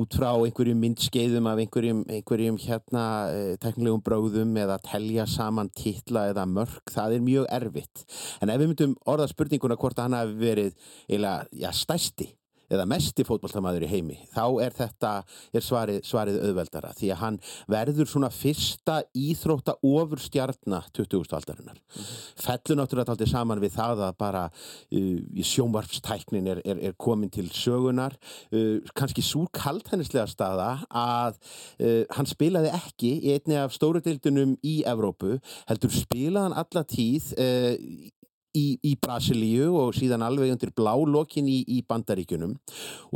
út 0.00 0.16
frá 0.18 0.30
einhverjum 0.32 0.82
myndskeiðum 0.84 1.48
af 1.50 1.62
einhverjum, 1.64 2.02
einhverjum 2.08 2.58
hérna 2.60 3.04
eh, 3.34 3.54
teknilegum 3.62 4.04
bráðum 4.06 4.56
eða 4.60 4.80
telja 4.84 5.26
saman 5.30 5.72
titla 5.76 6.28
eða 6.32 6.46
mörg, 6.50 6.82
það 6.90 7.16
er 7.16 7.24
mjög 7.28 7.48
erfitt. 7.60 8.04
En 8.40 8.52
ef 8.52 8.60
við 8.60 8.72
myndum 8.72 8.98
orða 9.10 9.30
spurninguna 9.30 9.78
hvort 9.80 9.98
að 9.98 10.08
hann 10.08 10.20
hafi 10.20 10.38
verið 10.40 10.92
eila, 11.08 11.40
já, 11.52 11.70
stæsti 11.76 12.32
eða 12.70 12.86
mesti 12.88 13.24
fótballtamaður 13.26 13.86
í 13.86 13.90
heimi 13.90 14.16
þá 14.32 14.44
er 14.64 14.74
þetta, 14.76 15.12
er 15.54 15.64
svarið, 15.64 16.00
svarið 16.06 16.38
auðveldara 16.46 16.92
því 16.98 17.10
að 17.14 17.20
hann 17.24 17.38
verður 17.70 18.10
svona 18.10 18.30
fyrsta 18.34 19.00
íþrótta 19.16 19.76
ofur 19.86 20.22
stjarnar 20.22 20.88
20. 20.96 21.34
aldarinnar 21.38 21.78
mm 21.78 22.02
-hmm. 22.02 22.44
fellur 22.44 22.80
náttúrulega 22.80 23.14
alltaf 23.16 23.30
saman 23.30 23.62
við 23.62 23.74
það 23.76 24.04
að 24.08 24.14
bara 24.18 24.44
uh, 24.50 25.42
sjónvarpstæknin 25.42 26.46
er, 26.46 26.62
er, 26.64 26.78
er 26.78 26.94
komin 26.96 27.30
til 27.30 27.48
sögunar 27.50 28.16
uh, 28.52 28.78
kannski 28.94 29.22
súr 29.22 29.48
kalthennislega 29.52 30.26
staða 30.26 30.70
að 30.90 31.36
uh, 31.80 32.04
hann 32.10 32.26
spilaði 32.26 32.70
ekki 32.70 33.12
í 33.20 33.34
einni 33.34 33.56
af 33.56 33.74
stóru 33.74 34.00
deildunum 34.00 34.56
í 34.62 34.82
Evrópu 34.86 35.40
heldur 35.66 35.90
spilaði 35.90 36.50
hann 36.50 36.58
alla 36.64 36.84
tíð 36.84 37.34
uh, 37.38 38.10
í, 38.56 38.78
í 38.82 38.94
Brasilíu 39.00 39.72
og 39.80 39.94
síðan 39.96 40.24
alveg 40.26 40.54
undir 40.54 40.72
blálokkin 40.76 41.48
í, 41.50 41.60
í 41.68 41.80
bandaríkunum 41.88 42.56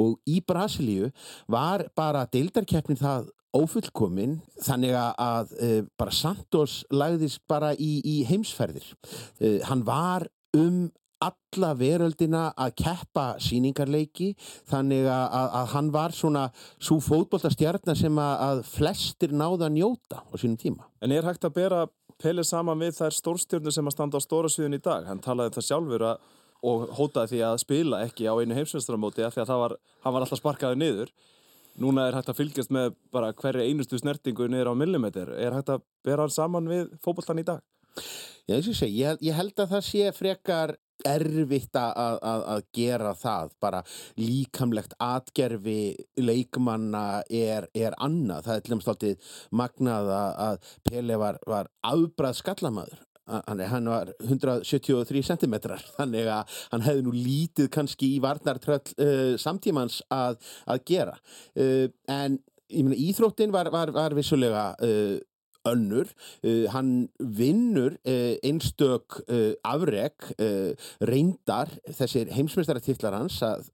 og 0.01 0.19
í 0.31 0.41
Brasilíu 0.47 1.11
var 1.51 1.89
bara 1.97 2.27
deildarkeppnin 2.31 3.01
það 3.01 3.31
ófullkomin 3.55 4.41
þannig 4.65 4.97
að, 4.99 5.13
að 5.23 5.55
e, 5.63 5.71
bara 5.99 6.15
Santos 6.15 6.83
lagðist 6.91 7.45
bara 7.51 7.73
í, 7.75 7.99
í 8.03 8.17
heimsferðir 8.29 8.87
e, 9.39 9.59
hann 9.69 9.85
var 9.87 10.27
um 10.59 10.89
alla 11.25 11.73
veröldina 11.79 12.49
að 12.59 12.75
keppa 12.83 13.27
síningarleiki 13.43 14.33
þannig 14.71 15.07
að, 15.09 15.37
að 15.61 15.69
hann 15.75 15.91
var 15.95 16.15
svona 16.17 16.45
svo 16.77 16.99
fótbolltastjarnar 17.05 17.99
sem 17.99 18.19
að, 18.21 18.35
að 18.49 18.63
flestir 18.69 19.35
náða 19.35 19.69
að 19.69 19.77
njóta 19.79 20.21
á 20.21 20.35
sínum 20.37 20.59
tíma. 20.61 20.89
En 21.01 21.15
er 21.15 21.27
hægt 21.27 21.47
að 21.47 21.57
bera 21.57 21.85
Pele 22.23 22.45
saman 22.47 22.81
við 22.81 22.97
þær 23.01 23.17
stórstjörnur 23.19 23.75
sem 23.75 23.91
að 23.91 23.97
standa 23.97 24.21
á 24.21 24.23
stóra 24.25 24.51
sviðin 24.53 24.79
í 24.79 24.83
dag. 24.85 25.07
Hann 25.09 25.23
talaði 25.25 25.57
það 25.57 25.69
sjálfur 25.69 26.07
að, 26.11 26.27
og 26.65 26.85
hótaði 26.99 27.33
því 27.35 27.41
að 27.49 27.61
spila 27.65 28.03
ekki 28.07 28.29
á 28.31 28.35
einu 28.39 28.59
heimsveistramóti 28.59 29.25
því 29.25 29.45
að 29.45 29.55
var, 29.65 29.77
hann 30.05 30.17
var 30.17 30.27
alltaf 30.27 30.41
sparkaði 30.41 30.81
niður. 30.81 31.15
Núna 31.83 32.07
er 32.07 32.15
hægt 32.15 32.31
að 32.31 32.39
fylgjast 32.39 32.71
með 32.75 32.93
bara 33.15 33.33
hverju 33.35 33.65
einustu 33.67 33.99
snertingu 33.99 34.47
niður 34.47 34.71
á 34.71 34.75
millimeter. 34.79 35.33
Er 35.35 35.57
hægt 35.57 35.73
að 35.75 35.83
bera 36.07 36.23
hann 36.23 36.35
saman 36.35 36.71
við 36.71 36.93
fókbóltan 37.03 37.43
í 37.43 37.47
dag? 37.47 37.65
Já, 38.45 38.59
ég, 38.61 39.21
ég 39.25 39.35
held 39.35 39.59
að 39.59 39.75
það 39.75 39.87
sé 39.89 40.11
frekar 40.15 40.75
erfitt 41.09 41.77
að, 41.79 42.19
að, 42.23 42.45
að 42.55 42.67
gera 42.77 43.15
það 43.19 43.55
bara 43.63 43.81
líkamlegt 44.21 44.95
atgerfi 45.03 45.95
leikmanna 46.21 47.23
er, 47.29 47.69
er 47.75 47.97
annað, 47.99 48.47
það 48.47 48.55
er 48.57 48.63
til 48.65 48.75
dæmis 48.75 48.93
alltaf 48.93 49.35
magnað 49.51 50.13
að 50.15 50.71
Pele 50.87 51.19
var, 51.21 51.41
var 51.49 51.73
afbrað 51.87 52.39
skallamadur 52.41 53.03
hann 53.27 53.89
var 53.89 54.13
173 54.21 55.23
cm 55.23 55.55
þannig 55.99 56.29
að 56.29 56.57
hann 56.73 56.85
hefði 56.85 57.05
nú 57.07 57.15
lítið 57.17 57.71
kannski 57.73 58.15
í 58.17 58.23
varnartröll 58.25 58.83
uh, 59.01 59.37
samtímans 59.41 60.03
að, 60.13 60.37
að 60.69 60.83
gera. 60.91 61.17
Uh, 61.57 61.89
en 62.11 62.39
ég 62.69 62.85
meina 62.85 63.01
íþróttin 63.01 63.55
var, 63.55 63.71
var, 63.73 63.93
var 63.95 64.17
vissulega 64.17 64.73
uh, 64.83 65.17
önnur. 65.69 66.11
Uh, 66.45 66.67
hann 66.73 67.09
vinnur 67.19 67.97
uh, 68.05 68.35
einstök 68.45 69.21
uh, 69.29 69.53
afreg, 69.65 70.13
reyndar 71.05 71.71
þessir 71.95 72.31
heimsmeistaratitlar 72.35 73.15
hans 73.17 73.37
að 73.45 73.67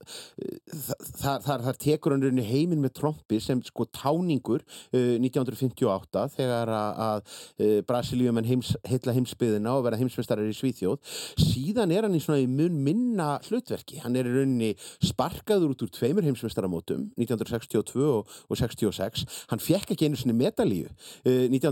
þar, 1.21 1.43
þar, 1.45 1.65
þar 1.67 1.79
tekur 1.81 2.15
hann 2.15 2.25
rauninni 2.25 2.45
heiminn 2.47 2.83
með 2.83 2.95
trombi 3.01 3.41
sem 3.43 3.61
sko 3.65 3.87
táningur 3.95 4.63
1958 4.93 6.25
þegar 6.37 6.73
að, 6.75 7.01
að 7.07 7.83
Brasilíum 7.89 8.41
heims, 8.47 8.73
heitla 8.89 9.15
heimsbyðina 9.17 9.75
og 9.77 9.87
vera 9.87 9.99
heimsmeistarar 10.01 10.49
í 10.49 10.57
Svíþjóð. 10.57 10.99
Síðan 11.41 11.95
er 11.95 12.07
hann 12.07 12.17
í 12.17 12.23
svona 12.23 12.43
í 12.43 12.49
mun 12.51 12.79
minna 12.85 13.33
hlutverki. 13.49 14.01
Hann 14.05 14.19
er 14.19 14.29
rauninni 14.31 14.73
sparkaður 15.07 15.75
út 15.75 15.85
úr 15.87 15.93
tveimur 15.97 16.27
heimsmeistaramótum 16.27 17.09
1962 17.21 18.07
og, 18.07 18.39
og 18.49 18.61
66. 18.61 19.27
Hann 19.53 19.65
fekk 19.65 19.95
ekki 19.95 20.11
einu 20.11 20.21
svona 20.21 20.39
medalíu 20.39 20.91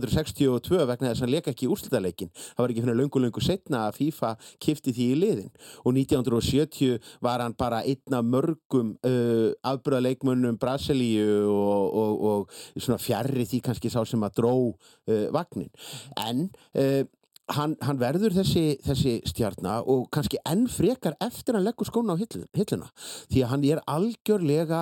1962 0.08 0.86
vegna 0.88 1.12
þess 1.12 1.22
að 1.22 1.26
hann 1.26 1.34
leka 1.34 1.52
ekki 1.52 1.68
úrslutaleikin. 1.70 2.30
Það 2.34 2.62
var 2.62 2.74
ekki 2.74 2.84
fyrir 2.84 2.98
löngu-löngu 3.02 3.44
setna 3.44 3.84
að 3.88 3.98
FIFA 3.98 4.32
kifti 4.64 4.94
því 4.96 5.08
í 5.12 5.18
liðin 5.18 5.52
og 5.84 5.92
1970 5.92 7.12
var 7.24 7.44
hann 7.44 7.56
bara 7.58 7.82
einna 7.84 8.22
mörgum 8.24 8.94
uh, 9.06 9.50
afbröðaleikmönnum 9.72 10.58
Brasilíu 10.60 11.44
og, 11.52 12.00
og, 12.02 12.24
og 12.30 12.80
svona 12.80 13.00
fjarrri 13.02 13.46
því 13.48 13.62
kannski 13.68 13.92
sá 13.92 14.00
sem 14.08 14.24
að 14.24 14.40
dró 14.40 14.56
uh, 14.72 15.28
vagnin. 15.34 15.70
En 16.16 16.48
uh, 16.78 17.04
Hann, 17.48 17.78
hann 17.80 17.96
verður 17.96 18.34
þessi, 18.36 18.76
þessi 18.84 19.14
stjarnar 19.24 19.86
og 19.88 20.10
kannski 20.12 20.36
enn 20.44 20.66
frekar 20.68 21.14
eftir 21.24 21.56
að 21.56 21.64
leggur 21.70 21.88
skóna 21.88 22.12
á 22.12 22.20
hilluna 22.20 22.90
því 23.32 23.40
að 23.40 23.52
hann 23.54 23.64
er 23.64 23.80
algjörlega 23.88 24.80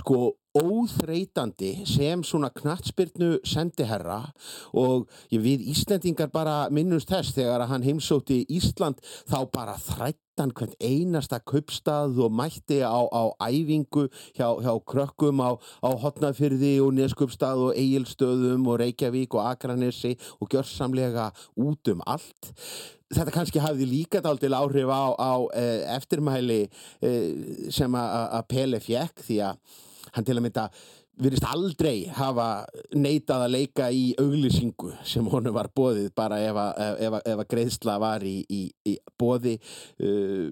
sko 0.00 0.20
óþreytandi 0.56 1.84
sem 1.88 2.22
svona 2.24 2.48
knatsbyrnu 2.54 3.40
sendiherra 3.46 4.22
og 4.76 5.10
við 5.30 5.66
Íslendingar 5.72 6.30
bara 6.32 6.66
minnumst 6.72 7.10
þess 7.12 7.34
þegar 7.36 7.66
hann 7.70 7.84
heimsóti 7.84 8.44
Ísland 8.52 9.02
þá 9.28 9.38
bara 9.52 9.76
þrættan 9.80 10.54
hvern 10.56 10.74
einasta 10.80 11.40
köpstað 11.44 12.20
og 12.24 12.32
mætti 12.32 12.80
á, 12.80 12.96
á 13.04 13.22
æfingu 13.44 14.06
hjá, 14.36 14.48
hjá 14.64 14.72
krökkum 14.88 15.44
á, 15.44 15.60
á 15.84 15.90
Hotnafyrði 16.02 16.76
og 16.84 16.94
Nesköpstað 16.96 17.68
og 17.68 17.76
Egilstöðum 17.76 18.68
og 18.70 18.80
Reykjavík 18.84 19.36
og 19.36 19.48
Akranessi 19.52 20.16
og 20.40 20.52
gjörsamlega 20.52 21.30
út 21.56 21.92
um 21.92 22.04
allt. 22.06 22.52
Þetta 23.06 23.32
kannski 23.32 23.62
hafði 23.62 23.86
líka 23.86 24.20
dál 24.24 24.40
til 24.42 24.56
áhrif 24.56 24.88
á, 24.90 25.14
á 25.14 25.32
eh, 25.54 25.82
eftirmæli 25.94 26.64
eh, 26.66 27.68
sem 27.70 27.92
að 27.94 28.40
Pele 28.50 28.80
fjekk 28.82 29.22
því 29.28 29.42
að 29.46 29.84
hann 30.12 30.26
til 30.26 30.36
að 30.36 30.46
mynda 30.46 30.68
virðist 31.16 31.48
aldrei 31.48 32.06
hafa 32.12 32.66
neitað 32.96 33.46
að 33.46 33.54
leika 33.54 33.88
í 33.88 34.06
auglýsingu 34.20 34.92
sem 35.06 35.26
honum 35.32 35.56
var 35.56 35.70
bóðið 35.72 36.10
bara 36.16 36.42
ef 36.44 36.60
að, 36.60 36.80
ef 37.08 37.18
að, 37.18 37.20
ef 37.32 37.42
að 37.42 37.50
greiðsla 37.54 37.98
var 38.02 38.24
í, 38.26 38.38
í, 38.52 38.62
í 38.92 38.96
bóði 39.16 39.56
uh, 39.56 40.50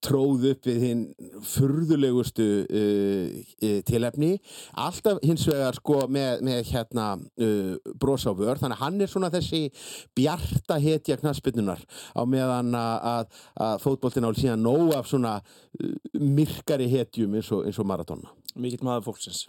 tróð 0.00 0.46
upp 0.54 0.64
við 0.64 0.84
hinn 0.86 1.02
furðulegustu 1.44 2.46
uh, 2.64 3.34
uh, 3.36 3.80
tilefni. 3.84 4.30
Alltaf 4.80 5.20
hins 5.24 5.44
vegar 5.48 5.76
sko 5.76 6.06
með, 6.08 6.40
með 6.46 6.62
hérna 6.70 7.06
uh, 7.20 7.74
brosa 8.00 8.32
á 8.32 8.34
vör. 8.38 8.60
Þannig 8.62 8.78
að 8.78 8.84
hann 8.86 9.04
er 9.04 9.12
svona 9.12 9.32
þessi 9.34 9.62
bjarta 10.16 10.80
hetja 10.80 11.20
knaspinnunar 11.20 11.84
á 12.16 12.22
meðan 12.24 12.72
að, 12.80 13.28
að 13.60 13.84
fótbóltinn 13.84 14.28
ál 14.28 14.36
síðan 14.38 14.64
nóg 14.64 14.96
af 14.96 15.12
svona 15.12 15.36
uh, 15.44 15.94
myrkari 16.16 16.88
hetjum 16.96 17.36
eins 17.36 17.52
og, 17.52 17.68
og 17.68 17.92
maratonna 17.92 18.32
Mikill 18.58 18.84
maður 18.86 19.06
fólksins. 19.10 19.44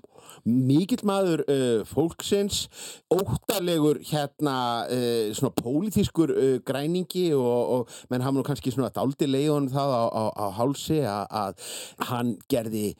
Mikill 0.46 1.02
maður 1.08 1.44
uh, 1.48 1.82
fólksins 1.90 2.66
óttarlegur 3.12 4.02
hérna 4.12 4.56
uh, 4.86 5.32
svona 5.38 5.54
pólitískur 5.58 6.34
uh, 6.36 6.58
græningi 6.66 7.30
og, 7.38 7.62
og 7.76 7.96
menn 8.12 8.26
hafa 8.26 8.38
nú 8.38 8.46
kannski 8.48 8.74
svona 8.74 8.92
daldi 8.94 9.30
leiðun 9.30 9.72
það 9.74 9.96
á, 9.96 10.04
á, 10.06 10.24
á 10.38 10.46
hálsi 10.60 11.02
að 11.08 11.66
hann 12.12 12.36
gerði 12.52 12.92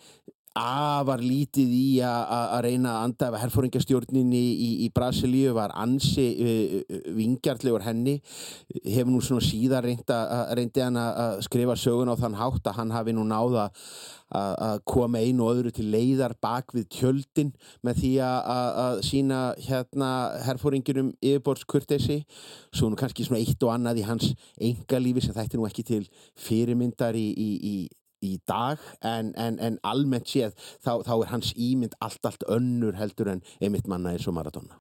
afar 0.58 1.22
lítið 1.24 1.74
í 1.76 1.86
að 2.04 2.58
reyna 2.66 2.96
að 2.98 3.06
andafa 3.06 3.42
herfóringastjórninni 3.44 4.42
í, 4.52 4.70
í 4.86 4.88
Brasilíu 4.94 5.54
var 5.56 5.72
ansi 5.80 6.28
uh, 6.36 6.98
vingjartlegur 7.16 7.86
henni. 7.86 8.18
Hefur 8.84 9.14
nú 9.14 9.22
svona 9.24 9.46
síðan 9.46 9.88
reyndi 9.88 10.84
hann 10.84 11.00
að 11.00 11.44
skrifa 11.48 11.78
sögun 11.80 12.12
á 12.12 12.20
þann 12.20 12.40
hátt 12.40 12.68
að 12.68 12.82
hann 12.82 12.96
hafi 12.96 13.16
nú 13.16 13.28
náða 13.28 13.70
að 14.32 14.78
koma 14.88 15.20
einu 15.20 15.44
og 15.44 15.58
öðru 15.58 15.72
til 15.76 15.90
leiðar 15.92 16.38
bak 16.40 16.72
við 16.76 16.88
tjöldin 16.96 17.52
með 17.84 18.00
því 18.00 18.12
að 18.24 19.02
sína 19.04 19.40
hérna 19.60 20.12
herfóringinum 20.46 21.12
yfirborðskurtesi 21.20 22.22
svo 22.72 22.88
nú 22.88 23.00
kannski 23.00 23.28
svona 23.28 23.42
eitt 23.42 23.64
og 23.68 23.74
annað 23.74 24.00
í 24.00 24.06
hans 24.08 24.30
engalífi 24.56 25.26
sem 25.26 25.36
þetta 25.36 25.58
er 25.58 25.60
nú 25.60 25.68
ekki 25.68 25.84
til 25.88 26.06
fyrirmyndar 26.40 27.18
í, 27.20 27.28
í, 27.36 27.50
í 27.60 27.76
í 28.22 28.38
dag 28.48 28.80
en, 29.02 29.34
en, 29.36 29.60
en 29.60 29.80
almennt 29.88 30.30
séð 30.30 30.56
þá, 30.84 31.02
þá 31.08 31.14
er 31.18 31.30
hans 31.34 31.52
ímynd 31.58 31.98
allt 32.00 32.26
allt 32.26 32.48
önnur 32.48 32.98
heldur 33.00 33.36
en 33.36 33.46
einmitt 33.60 33.90
manna 33.92 34.16
eins 34.16 34.30
og 34.30 34.38
Maradona. 34.38 34.80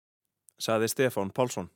Saði 0.61 0.90
Stefán 0.92 1.33
Pálsson. 1.33 1.70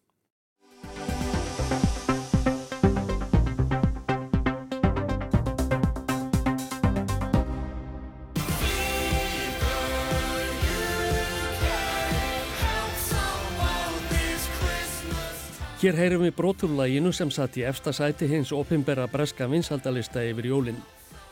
Hér 15.84 15.98
heyrum 16.00 16.22
við 16.24 16.30
broturlæginu 16.38 17.10
sem 17.12 17.28
satt 17.28 17.58
í 17.60 17.64
efstasæti 17.68 18.24
hins 18.30 18.54
opimbera 18.56 19.04
breska 19.12 19.44
vinsaldalista 19.52 20.22
yfir 20.24 20.46
jólinn. 20.48 20.78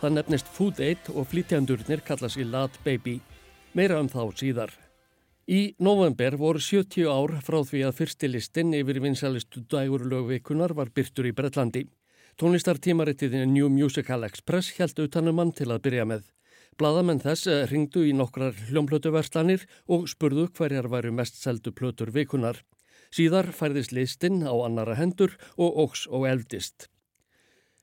Það 0.03 0.15
nefnist 0.17 0.49
Food 0.51 0.81
Aid 0.83 1.09
og 1.13 1.29
flytjandurnir 1.31 2.01
kallast 2.03 2.35
í 2.35 2.43
Lad 2.43 2.75
Baby. 2.83 3.21
Meira 3.79 4.01
um 4.03 4.09
þá 4.11 4.33
síðar. 4.35 4.73
Í 5.47 5.77
november 5.79 6.35
voru 6.41 6.59
70 6.59 7.07
ár 7.07 7.37
frá 7.47 7.61
því 7.69 7.85
að 7.87 8.01
fyrstilistinn 8.01 8.75
yfir 8.75 8.99
vinsalistu 9.05 9.63
dægurlögvikunar 9.71 10.75
var 10.75 10.91
byrtur 10.91 11.29
í 11.31 11.33
Breitlandi. 11.39 11.85
Tónlistartímarittiðin 12.35 13.55
New 13.55 13.71
Musical 13.71 14.27
Express 14.27 14.75
held 14.81 14.99
utanum 15.05 15.39
mann 15.39 15.55
til 15.55 15.71
að 15.71 15.85
byrja 15.87 16.09
með. 16.11 16.27
Blaðamenn 16.83 17.23
þess 17.23 17.71
ringdu 17.71 18.03
í 18.03 18.11
nokkrar 18.11 18.59
hljómblötuverslanir 18.73 19.69
og 19.87 20.09
spurðu 20.11 20.49
hverjar 20.51 20.91
væru 20.91 21.15
mest 21.15 21.39
seldu 21.39 21.71
plötur 21.71 22.11
vikunar. 22.11 22.59
Síðar 23.15 23.55
færðist 23.55 23.95
listinn 23.95 24.43
á 24.43 24.55
annara 24.67 24.99
hendur 24.99 25.39
og 25.55 25.79
óks 25.87 26.09
og 26.11 26.27
eldist. 26.27 26.89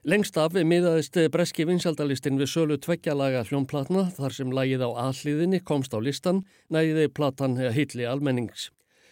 Lengst 0.08 0.38
af 0.40 0.54
miðaðist 0.56 1.18
breski 1.28 1.66
vinsaldalistin 1.68 2.38
við 2.40 2.48
sölu 2.48 2.78
tveggjalaga 2.80 3.42
hljómplatna 3.50 4.06
þar 4.16 4.32
sem 4.32 4.54
lagið 4.56 4.86
á 4.88 4.90
alliðinni 5.12 5.60
komst 5.60 5.92
á 5.92 6.00
listan 6.00 6.46
næði 6.72 7.10
platan 7.12 7.58
hilli 7.60 8.08
almennings. 8.08 8.70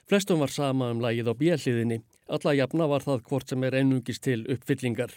Flestum 0.08 0.40
var 0.40 0.48
sama 0.48 0.88
um 0.94 1.04
lagið 1.04 1.28
á 1.28 1.36
bjelliðinni. 1.36 2.00
Alla 2.32 2.56
jafna 2.56 2.88
var 2.88 3.04
það 3.04 3.28
hvort 3.28 3.52
sem 3.52 3.68
er 3.68 3.76
einungist 3.76 4.24
til 4.24 4.48
uppfyllingar. 4.48 5.12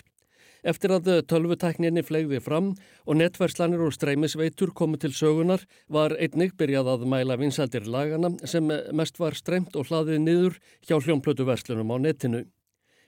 Eftir 0.66 0.90
að 0.90 1.22
tölvutekninni 1.30 2.02
flegði 2.02 2.42
fram 2.42 2.74
og 3.06 3.22
netverslanir 3.22 3.87
og 3.87 3.94
streymisveitur 3.94 4.74
komu 4.74 4.98
til 4.98 5.14
sögunar 5.14 5.62
var 5.87 6.18
einnig 6.18 6.59
byrjað 6.59 6.96
að 6.96 7.11
mæla 7.14 7.38
vinsaldir 7.38 7.87
lagana 7.87 8.35
sem 8.42 8.66
mest 8.66 9.22
var 9.22 9.38
streymt 9.38 9.78
og 9.78 9.87
hlaðið 9.87 10.18
niður 10.26 10.59
hjá 10.83 10.98
hljómplötuverslunum 10.98 11.94
á 11.94 11.96
netinu. 12.11 12.48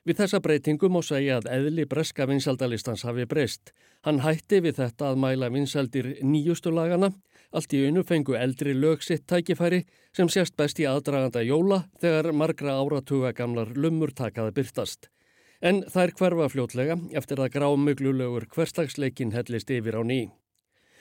Við 0.03 0.17
þessa 0.19 0.39
breytingum 0.43 0.91
má 0.91 0.99
segja 0.99 1.37
að 1.39 1.45
eðli 1.55 1.85
breska 1.87 2.25
vinsaldalistans 2.27 3.05
hafi 3.07 3.23
breyst. 3.23 3.71
Hann 4.03 4.19
hætti 4.19 4.59
við 4.65 4.81
þetta 4.81 5.13
að 5.13 5.21
mæla 5.23 5.47
vinsaldir 5.53 6.09
nýjustu 6.19 6.73
lagana, 6.75 7.13
allt 7.55 7.71
í 7.71 7.85
einu 7.87 8.03
fengu 8.03 8.35
eldri 8.35 8.73
lög 8.75 9.05
sitt 9.05 9.23
tækifæri 9.31 9.85
sem 10.11 10.27
sést 10.27 10.57
best 10.59 10.81
í 10.83 10.87
aðdraganda 10.89 11.45
jóla 11.47 11.85
þegar 12.03 12.33
margra 12.35 12.75
áratuga 12.81 13.31
gamlar 13.37 13.71
lumur 13.77 14.11
takaði 14.11 14.57
byrtast. 14.57 15.07
En 15.63 15.85
þær 15.87 16.11
hverfa 16.19 16.49
fljótlega 16.51 16.99
eftir 17.15 17.39
að 17.39 17.53
grámuglulegur 17.55 18.49
hverslagsleikin 18.51 19.31
hellist 19.31 19.71
yfir 19.71 19.95
á 19.95 20.03
ný. 20.03 20.27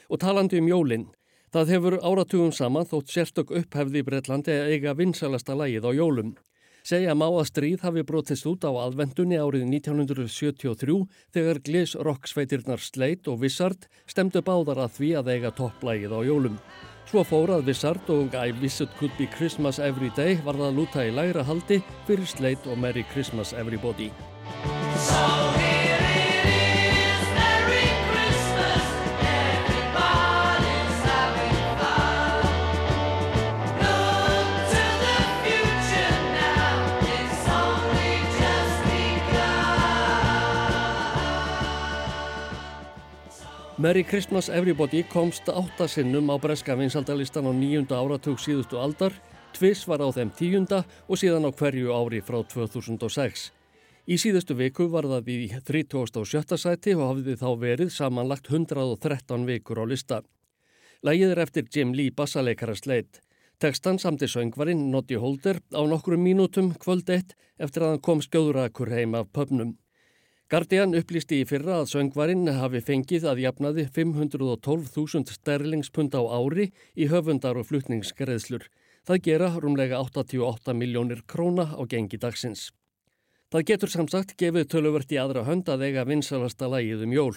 Og 0.06 0.22
talandi 0.22 0.62
um 0.62 0.70
jólinn, 0.70 1.08
það 1.50 1.74
hefur 1.74 1.98
áratugum 1.98 2.54
saman 2.54 2.86
þótt 2.86 3.10
sérstök 3.10 3.50
upphefði 3.50 4.04
í 4.04 4.06
Breitlandi 4.06 4.54
að 4.54 4.76
eiga 4.76 4.94
vinsalasta 4.94 5.58
lægið 5.58 5.90
á 5.90 5.92
jólum. 5.98 6.36
Segja 6.82 7.14
má 7.14 7.28
að 7.28 7.46
stríð 7.50 7.84
hafi 7.86 8.02
brotist 8.06 8.46
út 8.50 8.64
á 8.66 8.70
aðvendunni 8.74 9.38
árið 9.38 9.68
1973 9.70 10.96
þegar 11.34 11.60
Glis 11.62 11.94
rocksveitirnar 11.94 12.82
Sleit 12.82 13.28
og 13.30 13.38
Vissard 13.44 13.86
stemdu 14.10 14.42
báðar 14.42 14.82
að 14.86 14.96
því 14.98 15.12
að 15.20 15.30
eiga 15.36 15.54
topplægið 15.54 16.16
á 16.18 16.20
jólum. 16.26 16.58
Svo 17.06 17.22
fórað 17.26 17.66
Vissard 17.68 18.10
og 18.14 18.34
I 18.34 18.54
Wish 18.62 18.82
It 18.82 18.92
Could 18.98 19.14
Be 19.18 19.28
Christmas 19.36 19.78
Every 19.78 20.10
Day 20.16 20.40
var 20.42 20.58
það 20.58 20.68
að 20.70 20.80
lúta 20.80 21.06
í 21.06 21.14
lægra 21.14 21.46
haldi 21.46 21.82
fyrir 22.08 22.26
Sleit 22.26 22.66
og 22.66 22.82
Merry 22.82 23.06
Christmas 23.14 23.54
Everybody. 23.54 24.10
Merry 43.82 44.04
Christmas 44.04 44.48
Everybody 44.48 45.02
komst 45.02 45.48
áttasinnum 45.48 46.30
á 46.30 46.38
breska 46.38 46.76
vinsaldalistan 46.78 47.50
á 47.50 47.52
nýjunda 47.52 47.98
áratug 47.98 48.38
síðustu 48.38 48.78
aldar, 48.78 49.10
tviss 49.58 49.88
var 49.90 49.98
á 49.98 50.08
þeim 50.14 50.30
tíunda 50.38 50.84
og 51.10 51.18
síðan 51.18 51.48
á 51.48 51.50
hverju 51.50 51.90
ári 51.90 52.20
frá 52.22 52.38
2006. 52.46 53.50
Í 54.06 54.14
síðustu 54.22 54.54
viku 54.54 54.86
var 54.86 55.10
það 55.10 55.32
í 55.34 55.50
37. 55.50 56.54
sæti 56.62 56.94
og 56.94 57.08
hafði 57.08 57.34
þá 57.42 57.48
verið 57.58 57.90
samanlagt 57.90 58.46
113 58.54 59.50
vikur 59.50 59.82
á 59.82 59.84
lista. 59.90 60.22
Lægið 61.02 61.34
er 61.34 61.42
eftir 61.42 61.66
Jim 61.66 61.90
Lee 61.90 62.14
bassaleikara 62.14 62.78
sleitt. 62.78 63.18
Tekstan 63.58 63.98
samti 63.98 64.30
söngvarinn 64.30 64.92
Noddy 64.94 65.18
Holder 65.18 65.58
á 65.74 65.82
nokkru 65.82 66.14
mínútum 66.14 66.70
kvöld 66.78 67.10
eitt 67.10 67.34
eftir 67.58 67.82
að 67.82 67.96
hann 67.96 68.06
kom 68.06 68.22
skjóðurakur 68.22 68.94
heim 68.94 69.18
af 69.18 69.34
pöpnum. 69.34 69.74
Guardian 70.52 70.92
upplýsti 70.92 71.38
í 71.40 71.44
fyrra 71.48 71.78
að 71.80 71.86
söngvarinn 71.94 72.50
hafi 72.52 72.82
fengið 72.84 73.22
að 73.30 73.38
jafnaði 73.40 73.86
512.000 73.94 75.32
sterlingspund 75.32 76.12
á 76.12 76.20
ári 76.28 76.66
í 76.92 77.06
höfundar 77.08 77.56
og 77.56 77.70
flutningsgreðslur. 77.70 78.66
Það 79.08 79.22
gera 79.30 79.48
rúmlega 79.56 80.02
88 80.04 80.76
miljónir 80.76 81.24
króna 81.24 81.70
á 81.72 81.80
gengi 81.88 82.20
dagsins. 82.20 82.66
Það 83.48 83.66
getur 83.72 83.94
samsagt 83.96 84.36
gefið 84.36 84.68
töluvert 84.76 85.16
í 85.16 85.22
aðra 85.24 85.48
hönd 85.48 85.72
að 85.72 85.88
eiga 85.88 86.04
vinsalasta 86.04 86.68
lægið 86.68 87.08
um 87.08 87.16
jól. 87.16 87.34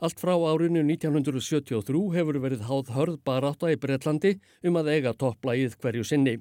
Allt 0.00 0.24
frá 0.24 0.32
árinu 0.32 0.88
1973 0.88 2.04
hefur 2.16 2.42
verið 2.48 2.64
háð 2.64 2.96
hörð 2.96 3.24
barátta 3.28 3.76
í 3.76 3.76
Breitlandi 3.76 4.38
um 4.64 4.80
að 4.80 4.94
eiga 4.96 5.12
topplægið 5.12 5.76
hverju 5.84 6.08
sinni. 6.08 6.38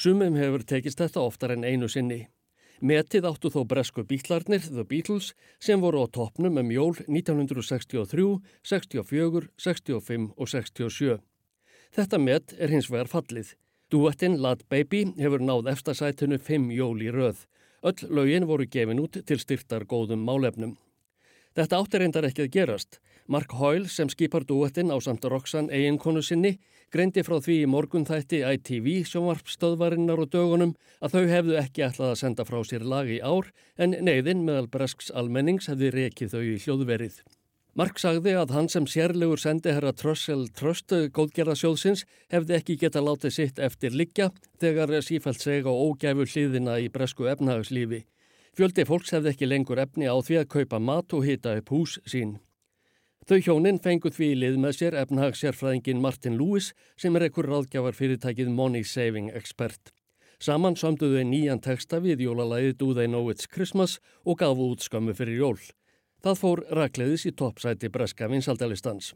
Sumum 0.00 0.40
hefur 0.40 0.64
tekist 0.64 1.04
þetta 1.04 1.28
oftar 1.28 1.52
en 1.52 1.68
einu 1.68 1.92
sinni. 1.92 2.24
Metið 2.82 3.28
áttu 3.28 3.46
þó 3.54 3.60
bresku 3.70 4.02
bítlarnir, 4.02 4.64
The 4.66 4.82
Beatles, 4.82 5.28
sem 5.62 5.78
voru 5.78 6.00
á 6.02 6.10
toppnum 6.10 6.56
um 6.58 6.70
jól 6.74 6.96
1963, 7.06 8.24
64, 8.66 9.46
65 9.54 10.32
og 10.34 10.50
67. 10.50 11.20
Þetta 11.94 12.18
met 12.18 12.56
er 12.58 12.74
hins 12.74 12.90
vegar 12.90 13.06
fallið. 13.12 13.52
Duettinn 13.86 14.40
Lad 14.42 14.66
Baby 14.66 15.04
hefur 15.14 15.44
náð 15.46 15.70
efstasætinu 15.76 16.40
5 16.42 16.72
jól 16.74 16.98
í 17.06 17.12
röð. 17.14 17.46
Öll 17.86 18.02
lögin 18.10 18.48
voru 18.50 18.66
gefin 18.66 19.04
út 19.04 19.20
til 19.30 19.38
styrtar 19.38 19.86
góðum 19.86 20.26
málefnum. 20.26 20.74
Þetta 21.54 21.78
áttir 21.78 22.02
reyndar 22.02 22.26
ekki 22.26 22.48
að 22.48 22.54
gerast. 22.56 22.98
Mark 23.30 23.54
Hoyle 23.60 23.86
sem 23.86 24.10
skipar 24.10 24.42
duettinn 24.42 24.90
á 24.90 24.98
samt 24.98 25.22
Roxanne 25.30 25.70
eiginkonu 25.70 26.22
sinni 26.24 26.56
greindi 26.92 27.24
frá 27.24 27.38
því 27.40 27.58
í 27.62 27.68
morgun 27.72 28.04
þætti 28.08 28.42
ITV 28.44 28.88
sjónvarpstöðvarinnar 29.08 30.20
og 30.20 30.32
dögunum 30.34 30.74
að 31.00 31.14
þau 31.16 31.22
hefðu 31.30 31.60
ekki 31.62 31.86
ætlað 31.86 32.10
að 32.12 32.18
senda 32.20 32.44
frá 32.48 32.58
sér 32.68 32.84
lag 32.84 33.08
í 33.08 33.20
ár 33.24 33.48
en 33.80 33.96
neyðin 34.04 34.44
meðal 34.44 34.68
bresks 34.72 35.08
almennings 35.16 35.70
hefði 35.72 35.92
rekið 35.96 36.34
þau 36.34 36.42
í 36.42 36.58
hljóðverið. 36.66 37.22
Mark 37.72 37.96
sagði 37.96 38.34
að 38.36 38.50
hann 38.52 38.68
sem 38.68 38.84
sérlegur 38.84 39.40
sendi 39.40 39.72
herra 39.72 39.94
Trussell 39.96 40.44
Trust 40.52 40.92
góðgerðasjóðsins 41.16 42.04
hefði 42.34 42.58
ekki 42.58 42.76
geta 42.82 43.00
látið 43.00 43.32
sitt 43.38 43.62
eftir 43.64 43.96
liggja 43.96 44.28
þegar 44.60 44.92
sífælt 45.00 45.40
seg 45.40 45.64
á 45.64 45.72
ógæfu 45.72 46.28
hliðina 46.28 46.76
í 46.84 46.90
bresku 46.92 47.30
efnahagslífi. 47.32 48.02
Fjöldi 48.52 48.84
fólks 48.84 49.14
hefði 49.16 49.32
ekki 49.32 49.48
lengur 49.48 49.80
efni 49.80 50.04
á 50.04 50.16
því 50.20 50.42
að 50.42 50.50
kaupa 50.52 50.82
mat 50.84 51.16
og 51.16 51.24
hita 51.24 51.56
upp 51.56 51.72
hús 51.72 51.96
sín. 52.04 52.36
Þau 53.22 53.38
hjónin 53.38 53.78
fenguð 53.78 54.16
því 54.16 54.28
í 54.32 54.38
lið 54.40 54.56
með 54.58 54.72
sér 54.80 54.94
efnahagssérfræðingin 54.98 56.00
Martin 56.02 56.34
Lewis 56.40 56.72
sem 56.98 57.14
er 57.14 57.28
ekkur 57.28 57.46
ráðgjafar 57.46 57.94
fyrirtækið 57.94 58.48
Money 58.50 58.82
Saving 58.82 59.28
Expert. 59.38 59.92
Saman 60.42 60.74
samduðu 60.74 61.22
nýjan 61.28 61.60
texta 61.62 62.00
við 62.02 62.24
jólalæðið 62.24 62.72
Do 62.80 62.88
They 62.98 63.06
Know 63.06 63.30
It's 63.30 63.46
Christmas 63.46 64.00
og 64.26 64.40
gafu 64.40 64.72
út 64.72 64.82
skömmu 64.82 65.14
fyrir 65.14 65.38
jól. 65.38 65.60
Það 66.22 66.40
fór 66.40 66.62
rakleiðis 66.74 67.28
í 67.30 67.32
toppsæti 67.38 67.92
breska 67.94 68.26
vinsaldalistans. 68.26 69.12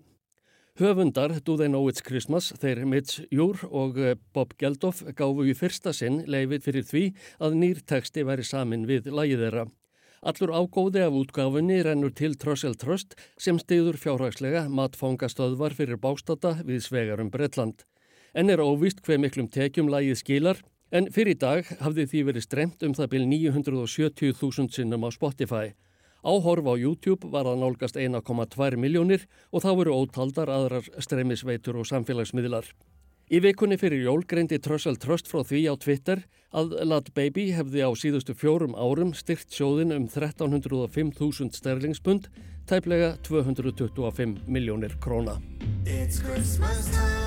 Höfundar 0.78 1.34
Do 1.42 1.56
They 1.58 1.66
Know 1.66 1.90
It's 1.90 2.04
Christmas, 2.06 2.52
þeir 2.62 2.84
Mitch 2.86 3.24
Júr 3.34 3.64
og 3.66 3.98
eh, 3.98 4.14
Bob 4.34 4.54
Geldof 4.60 5.02
gáfu 5.18 5.48
í 5.50 5.56
fyrsta 5.58 5.90
sinn 5.96 6.20
leifið 6.30 6.62
fyrir 6.68 6.86
því 6.86 7.04
að 7.42 7.58
nýr 7.58 7.82
teksti 7.82 8.22
væri 8.28 8.46
samin 8.46 8.86
við 8.86 9.10
lagið 9.10 9.42
þeirra. 9.48 9.66
Allur 10.22 10.52
ágóði 10.54 11.02
af 11.04 11.12
útgáfunni 11.12 11.82
rennur 11.84 12.12
til 12.16 12.36
Trussell 12.40 12.76
Trust 12.78 13.16
sem 13.36 13.58
stiður 13.60 13.98
fjárhagslega 14.00 14.66
matfangastöðvar 14.72 15.76
fyrir 15.76 16.00
bástata 16.00 16.56
við 16.64 16.86
svegarum 16.86 17.30
Bretland. 17.30 17.84
En 18.32 18.50
er 18.50 18.62
óvist 18.64 19.02
hver 19.04 19.20
miklum 19.20 19.48
tekjum 19.48 19.90
lagið 19.92 20.20
skilar 20.22 20.62
en 20.90 21.10
fyrir 21.12 21.36
dag 21.36 21.68
hafði 21.82 22.06
því 22.08 22.24
verið 22.30 22.46
stremt 22.46 22.82
um 22.86 22.94
það 22.96 23.12
byrj 23.12 23.28
970.000 23.34 24.72
sinnum 24.72 25.04
á 25.04 25.10
Spotify. 25.12 25.74
Áhorf 26.26 26.66
á 26.66 26.74
YouTube 26.74 27.28
var 27.30 27.46
að 27.46 27.60
nálgast 27.60 27.96
1,2 28.00 28.80
miljónir 28.80 29.28
og 29.52 29.62
þá 29.62 29.70
voru 29.78 29.94
ótaldar 30.00 30.50
aðrar 30.50 30.88
streymisveitur 30.98 31.76
og 31.78 31.86
samfélagsmiðlar. 31.86 32.72
Í 33.26 33.40
vikunni 33.42 33.74
fyrir 33.74 34.04
jól 34.04 34.20
greindi 34.22 34.60
Trussell 34.62 35.00
Trust 35.02 35.26
frá 35.26 35.40
því 35.42 35.64
á 35.66 35.74
Twitter 35.82 36.20
að 36.54 36.76
Lad 36.86 37.08
Baby 37.10 37.48
hefði 37.56 37.82
á 37.82 37.90
síðustu 37.98 38.36
fjórum 38.38 38.76
árum 38.78 39.10
styrt 39.18 39.50
sjóðin 39.50 39.90
um 39.96 40.06
1305.000 40.06 41.58
sterlingspund, 41.58 42.30
tæplega 42.70 43.16
225 43.26 44.46
miljónir 44.46 44.94
króna. 45.02 45.40
It's 45.82 46.22
Christmas 46.22 46.86
time 46.94 47.26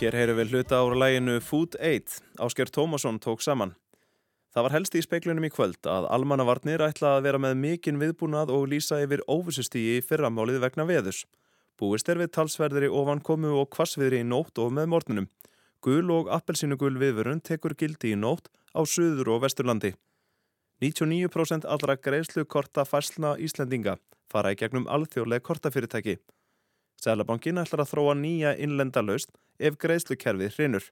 Hér 0.00 0.14
heyrum 0.16 0.38
við 0.40 0.54
hluta 0.54 0.78
ára 0.80 0.96
læginu 0.96 1.40
Food 1.44 1.76
Aid. 1.76 2.08
Ásker 2.40 2.68
Tómasson 2.72 3.18
tók 3.20 3.40
saman. 3.40 3.76
Það 4.50 4.64
var 4.66 4.74
helst 4.74 4.96
í 4.98 5.02
speiklunum 5.04 5.46
í 5.46 5.50
kvöld 5.54 5.86
að 5.86 6.08
almannavarnir 6.10 6.82
ætla 6.82 7.16
að 7.16 7.26
vera 7.28 7.38
með 7.42 7.58
mikinn 7.62 8.00
viðbúnað 8.02 8.50
og 8.50 8.66
lýsa 8.72 8.98
yfir 9.04 9.22
óvissustígi 9.30 10.00
í 10.00 10.02
fyrramálið 10.02 10.58
vegna 10.64 10.86
veðus. 10.88 11.22
Búist 11.78 12.10
er 12.10 12.18
við 12.18 12.32
talsverðri 12.34 12.90
ofan 12.90 13.22
komu 13.22 13.54
og 13.60 13.70
kvassviðri 13.76 14.24
í 14.24 14.26
nótt 14.26 14.58
og 14.58 14.74
með 14.74 14.90
morgunum. 14.90 15.30
Gul 15.80 16.10
og 16.12 16.28
appelsínugul 16.34 16.96
viðvörun 16.98 17.40
tekur 17.46 17.76
gildi 17.78 18.12
í 18.12 18.18
nótt 18.18 18.50
á 18.74 18.82
Suður 18.82 19.36
og 19.36 19.44
Vesturlandi. 19.46 19.94
99% 20.82 21.64
allra 21.68 21.96
greiðslu 21.96 22.44
korta 22.44 22.84
fæslna 22.88 23.36
Íslendinga 23.38 24.00
fara 24.30 24.52
í 24.54 24.58
gegnum 24.58 24.86
alþjóðlega 24.90 25.44
kortafyrirtæki. 25.46 26.16
Sælabankin 27.00 27.60
ætlar 27.62 27.84
að 27.84 27.92
þróa 27.94 28.16
nýja 28.18 28.54
innlendalaust 28.60 29.32
ef 29.58 29.78
greiðslukerfið 29.80 30.56
hrinur. 30.56 30.84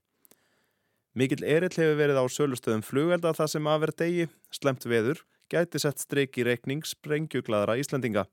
Mikill 1.19 1.43
erill 1.43 1.75
hefur 1.75 1.97
verið 1.99 2.19
á 2.23 2.25
sölustöðum 2.31 2.83
flugelda 2.87 3.33
það 3.35 3.49
sem 3.51 3.67
aðverð 3.67 3.97
degi, 3.99 4.25
slemt 4.55 4.85
veður, 4.87 5.23
gæti 5.51 5.81
sett 5.83 5.99
streik 5.99 6.37
í 6.39 6.45
reikning 6.47 6.85
sprengjugladra 6.87 7.75
Íslandinga. 7.81 8.29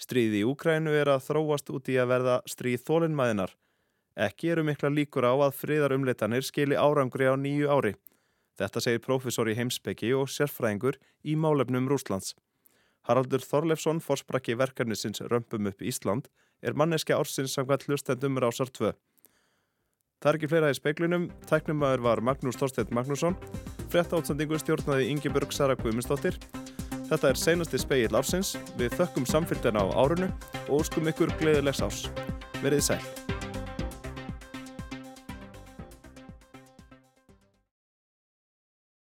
Stríði 0.00 0.40
í 0.40 0.46
Úkrænu 0.48 0.90
er 0.96 1.12
að 1.12 1.28
þróast 1.28 1.70
út 1.70 1.90
í 1.92 1.98
að 2.00 2.10
verða 2.10 2.36
stríð 2.50 2.82
þólinnmæðinar. 2.88 3.52
Ekki 4.26 4.50
eru 4.50 4.64
mikla 4.66 4.90
líkur 4.90 5.28
á 5.28 5.34
að 5.36 5.60
friðarumleitanir 5.60 6.46
skili 6.48 6.74
árangri 6.74 7.28
á 7.30 7.38
nýju 7.38 7.70
ári. 7.70 7.92
Þetta 8.58 8.82
segir 8.82 9.04
profesor 9.04 9.46
í 9.46 9.54
heimsbyggi 9.60 10.10
og 10.16 10.32
sérfræðingur 10.34 10.98
í 11.22 11.36
málefnum 11.38 11.86
Rúslands. 11.92 12.34
Haraldur 13.06 13.44
Þorlefsson, 13.44 14.02
forsprakki 14.02 14.58
verkefnisins 14.58 15.22
Römpum 15.30 15.70
upp 15.70 15.78
Ísland, 15.84 16.26
er 16.60 16.74
manneski 16.74 17.14
ársins 17.14 17.54
samkvæmt 17.54 17.86
hlustendum 17.86 18.42
rásar 18.42 18.72
2. 18.74 18.96
Það 20.20 20.28
er 20.28 20.36
ekki 20.36 20.48
fleira 20.52 20.68
í 20.68 20.76
speiklunum. 20.76 21.22
Tæknumæður 21.48 22.02
var 22.04 22.20
Magnús 22.20 22.58
Þorstedt 22.60 22.90
Magnússon. 22.92 23.38
Frett 23.88 24.12
átsendingu 24.12 24.58
stjórnaði 24.60 25.08
Ingeborg 25.14 25.54
Sara 25.56 25.78
Guðmundsdóttir. 25.80 26.36
Þetta 27.08 27.32
er 27.32 27.40
seinasti 27.40 27.80
speill 27.80 28.12
ársins. 28.12 28.52
Við 28.76 29.00
þökkum 29.00 29.24
samfélgdana 29.24 29.80
á 29.80 29.96
árunu 29.96 30.28
og 30.68 30.82
óskum 30.82 31.08
ykkur 31.08 31.32
gleðilegs 31.40 31.80
ás. 31.80 32.04
Verðið 32.60 32.90
sæl. 32.92 33.39